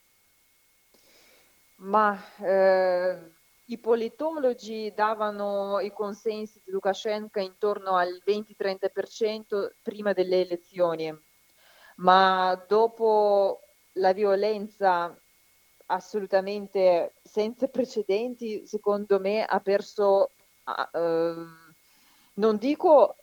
[1.77, 3.19] Ma eh,
[3.65, 11.13] i politologi davano i consensi di Lukashenko intorno al 20-30% prima delle elezioni,
[11.97, 13.59] ma dopo
[13.97, 15.17] la violenza
[15.87, 20.29] assolutamente senza precedenti, secondo me ha perso
[20.65, 21.45] uh,
[22.35, 23.15] non dico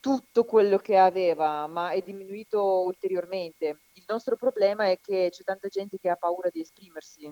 [0.00, 3.80] tutto quello che aveva, ma è diminuito ulteriormente.
[3.94, 7.30] Il nostro problema è che c'è tanta gente che ha paura di esprimersi,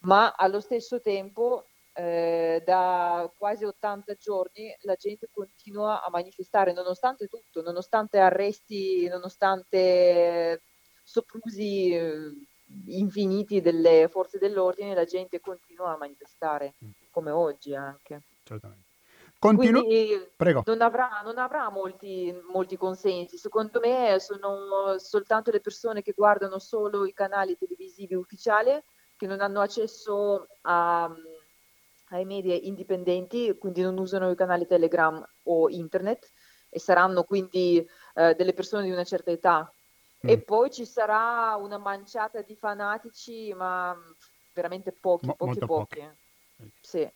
[0.00, 1.64] ma allo stesso tempo
[1.94, 10.62] eh, da quasi 80 giorni la gente continua a manifestare nonostante tutto, nonostante arresti, nonostante
[11.02, 12.32] soprusi eh,
[12.86, 16.90] infiniti delle forze dell'ordine, la gente continua a manifestare, mm.
[17.10, 18.86] come oggi anche certamente.
[19.38, 19.86] Continu-
[20.36, 20.62] Prego.
[20.66, 23.36] Non avrà, non avrà molti, molti, consensi.
[23.36, 28.72] Secondo me sono soltanto le persone che guardano solo i canali televisivi ufficiali,
[29.16, 31.08] che non hanno accesso a,
[32.10, 36.32] ai media indipendenti, quindi non usano i canali Telegram o internet
[36.68, 39.72] e saranno quindi eh, delle persone di una certa età.
[40.26, 40.30] Mm.
[40.30, 43.96] E poi ci sarà una manciata di fanatici, ma
[44.54, 45.66] veramente pochi, Mo- pochi, pochi.
[45.66, 46.08] pochi.
[46.80, 47.08] Sì.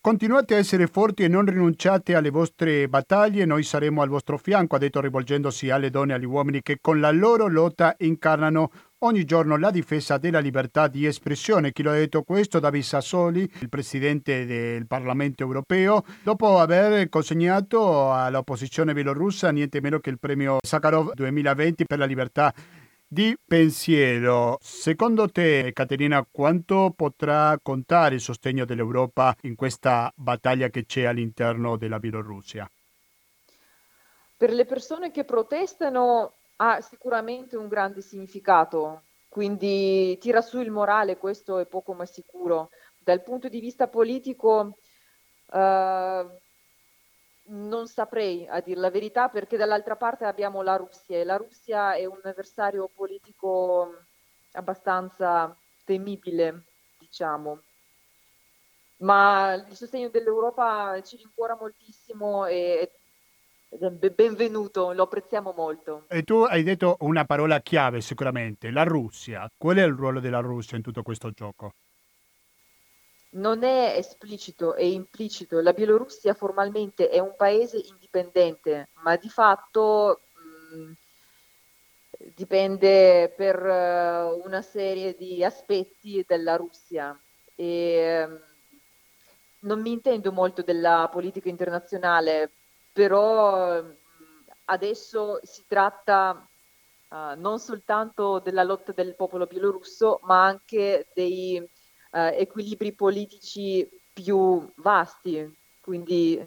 [0.00, 4.76] Continuate a essere forti e non rinunciate alle vostre battaglie, noi saremo al vostro fianco,
[4.76, 8.70] ha detto rivolgendosi alle donne e agli uomini che con la loro lotta incarnano
[9.00, 11.72] ogni giorno la difesa della libertà di espressione.
[11.72, 12.58] Chi lo ha detto questo?
[12.58, 20.10] David Sassoli, il presidente del Parlamento europeo, dopo aver consegnato all'opposizione bielorussa niente meno che
[20.10, 22.52] il premio Sakharov 2020 per la libertà
[23.06, 24.58] di pensiero.
[24.60, 31.76] Secondo te, Caterina, quanto potrà contare il sostegno dell'Europa in questa battaglia che c'è all'interno
[31.76, 32.68] della Bielorussia?
[34.36, 41.16] Per le persone che protestano ha sicuramente un grande significato, quindi tira su il morale,
[41.16, 42.70] questo è poco ma sicuro.
[42.98, 44.78] Dal punto di vista politico,
[45.52, 46.26] eh,
[47.50, 51.94] non saprei a dire la verità perché dall'altra parte abbiamo la Russia e la Russia
[51.94, 53.94] è un avversario politico
[54.52, 55.54] abbastanza
[55.84, 56.64] temibile,
[56.98, 57.62] diciamo.
[58.98, 62.97] Ma il sostegno dell'Europa ci rincuora moltissimo e
[64.14, 66.06] benvenuto, lo apprezziamo molto.
[66.08, 69.50] E tu hai detto una parola chiave sicuramente, la Russia.
[69.56, 71.72] Qual è il ruolo della Russia in tutto questo gioco?
[73.30, 75.60] non è esplicito e implicito.
[75.60, 80.20] La Bielorussia formalmente è un paese indipendente, ma di fatto
[80.72, 80.92] mh,
[82.34, 87.18] dipende per uh, una serie di aspetti dalla Russia.
[87.54, 88.40] E, um,
[89.60, 92.50] non mi intendo molto della politica internazionale,
[92.98, 93.94] però um,
[94.64, 96.44] adesso si tratta
[97.10, 104.68] uh, non soltanto della lotta del popolo bielorusso, ma anche dei eh, equilibri politici più
[104.78, 105.48] vasti,
[105.80, 106.46] quindi eh,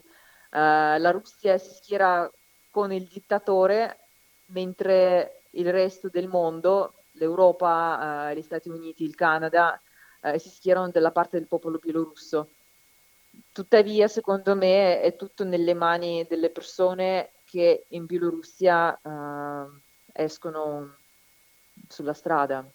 [0.49, 2.29] la Russia si schiera
[2.69, 3.99] con il dittatore
[4.47, 9.79] mentre il resto del mondo, l'Europa, gli Stati Uniti, il Canada,
[10.35, 12.49] si schierano dalla parte del popolo bielorusso.
[13.51, 19.81] Tuttavia, secondo me, è tutto nelle mani delle persone che in Bielorussia eh,
[20.13, 20.95] escono
[21.87, 22.65] sulla strada.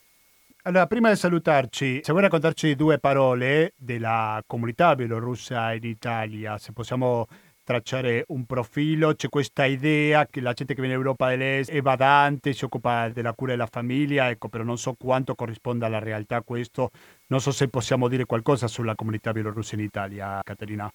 [0.63, 6.73] Allora, prima di salutarci, se vuoi raccontarci due parole della comunità bielorussa in Italia, se
[6.73, 7.27] possiamo
[7.67, 12.53] tracciare un profilo, c'è questa idea che la gente che viene in Europa è badante,
[12.53, 16.93] si occupa della cura della famiglia, ecco, però non so quanto corrisponda alla realtà questo,
[17.27, 20.89] non so se possiamo dire qualcosa sulla comunità bielorussa in Italia, Caterina.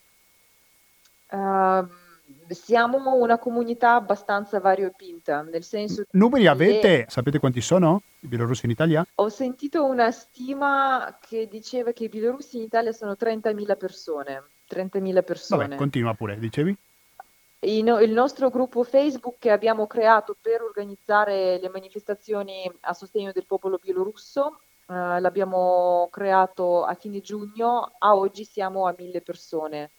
[1.32, 1.86] Uh,
[2.48, 7.06] siamo una comunità abbastanza variopinta, nel senso Numeri avete?
[7.10, 9.06] Sapete quanti sono i bielorussi in Italia?
[9.16, 14.44] Ho sentito una stima che diceva che i bielorussi in Italia sono 30.000 persone.
[14.72, 15.64] 30.000 persone.
[15.64, 16.76] Vabbè, continua pure, dicevi?
[17.64, 23.78] il nostro gruppo Facebook che abbiamo creato per organizzare le manifestazioni a sostegno del popolo
[23.80, 29.92] bielorusso, eh, l'abbiamo creato a fine giugno, a oggi siamo a mille persone.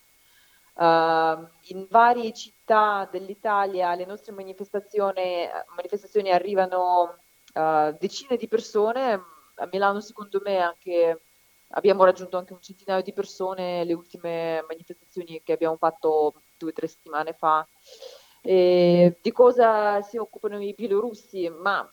[0.75, 7.19] Uh, in varie città dell'Italia le nostre manifestazioni, manifestazioni arrivano
[7.53, 9.21] uh, decine di persone,
[9.55, 11.21] a Milano secondo me anche,
[11.75, 16.73] abbiamo raggiunto anche un centinaio di persone le ultime manifestazioni che abbiamo fatto due o
[16.73, 17.67] tre settimane fa.
[18.41, 21.49] E di cosa si occupano i bielorussi?
[21.49, 21.89] Ma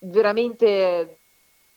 [0.00, 1.20] veramente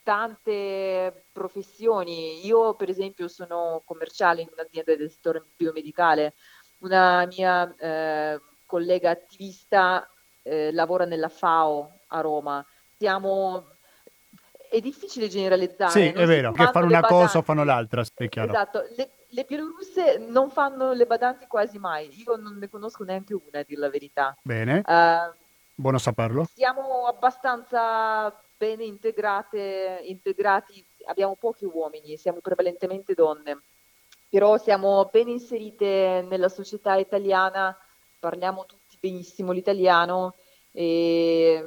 [0.04, 2.46] tante professioni.
[2.46, 6.34] Io, per esempio, sono commerciale in un'azienda del settore biomedicale.
[6.80, 10.10] Una mia eh, collega attivista
[10.44, 12.66] eh, lavora nella FAO a Roma.
[12.98, 13.78] Siamo
[14.70, 15.92] è difficile generalizzare.
[15.92, 17.08] Sì, è vero, che fanno una badanti.
[17.26, 18.52] cosa o fanno l'altra, è chiaro.
[18.52, 23.34] Esatto, le, le bielorusse non fanno le badanti quasi mai, io non ne conosco neanche
[23.34, 24.38] una, a dir la verità.
[24.42, 25.34] Bene, uh,
[25.76, 26.48] buono saperlo.
[26.54, 33.62] Siamo abbastanza bene integrate, integrati, abbiamo pochi uomini, siamo prevalentemente donne,
[34.30, 37.76] però siamo ben inserite nella società italiana,
[38.20, 40.36] parliamo tutti benissimo l'italiano
[40.72, 41.64] e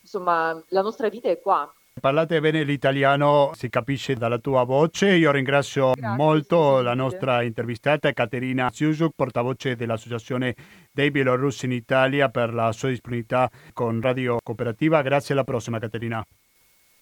[0.00, 1.70] insomma la nostra vita è qua.
[1.98, 5.14] Parlate bene l'italiano, si capisce dalla tua voce.
[5.14, 10.54] Io ringrazio Grazie, molto la nostra intervistata Caterina Ziusuk, portavoce dell'Associazione
[10.92, 15.00] dei Bielorussi in Italia, per la sua disponibilità con Radio Cooperativa.
[15.00, 16.22] Grazie, alla prossima Caterina.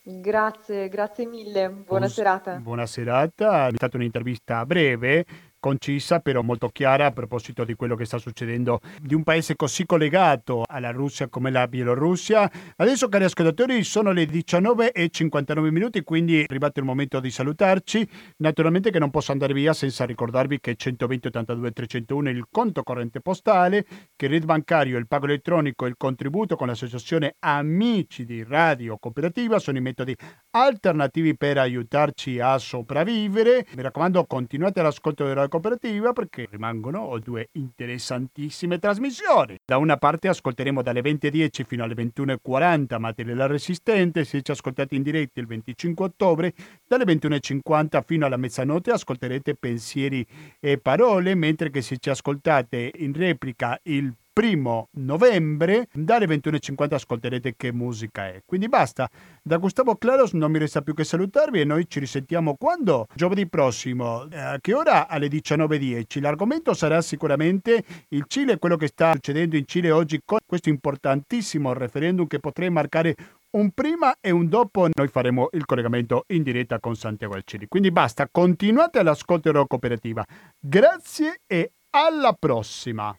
[0.07, 2.57] Grazie, grazie mille, buona Buon, serata.
[2.57, 5.25] Buona serata, è stata un'intervista breve
[5.65, 9.87] concisa però molto chiara a proposito di quello che sta succedendo di un paese così
[9.87, 12.51] collegato alla Russia come la Bielorussia.
[12.77, 17.31] Adesso cari ascoltatori sono le 19 e 59 minuti, quindi è arrivato il momento di
[17.31, 18.07] salutarci.
[18.39, 22.83] Naturalmente che non posso andare via senza ricordarvi che 120 82 301 è il conto
[22.83, 23.87] corrente postale,
[24.17, 28.99] che il RID bancario, il pago elettronico e il contributo con l'associazione Amici di Radio
[28.99, 30.15] Cooperativa sono i metodi
[30.57, 33.67] alternativi per aiutarci a sopravvivere.
[33.75, 39.59] Mi raccomando, continuate all'ascolto della cooperativa perché rimangono due interessantissime trasmissioni.
[39.65, 45.03] Da una parte ascolteremo dalle 20.10 fino alle 21.40 Materiale Resistente, se ci ascoltate in
[45.03, 46.55] diretta il 25 ottobre,
[46.87, 50.25] dalle 21.50 fino alla mezzanotte ascolterete pensieri
[50.61, 57.55] e parole, mentre che se ci ascoltate in replica il primo novembre dalle 21.50 ascolterete
[57.57, 58.43] che musica è.
[58.45, 59.09] Quindi basta,
[59.41, 63.07] da Gustavo Claros non mi resta più che salutarvi e noi ci risentiamo quando?
[63.15, 65.07] Giovedì prossimo, eh, a che ora?
[65.07, 66.21] Alle 19.10.
[66.21, 71.73] L'argomento sarà sicuramente il Cile, quello che sta succedendo in Cile oggi con questo importantissimo
[71.73, 73.15] referendum che potrei marcare
[73.53, 77.67] un prima e un dopo noi faremo il collegamento in diretta con Santiago Alcini.
[77.69, 80.25] Quindi basta, continuate all'ascolto della cooperativa.
[80.59, 83.17] Grazie e alla prossima!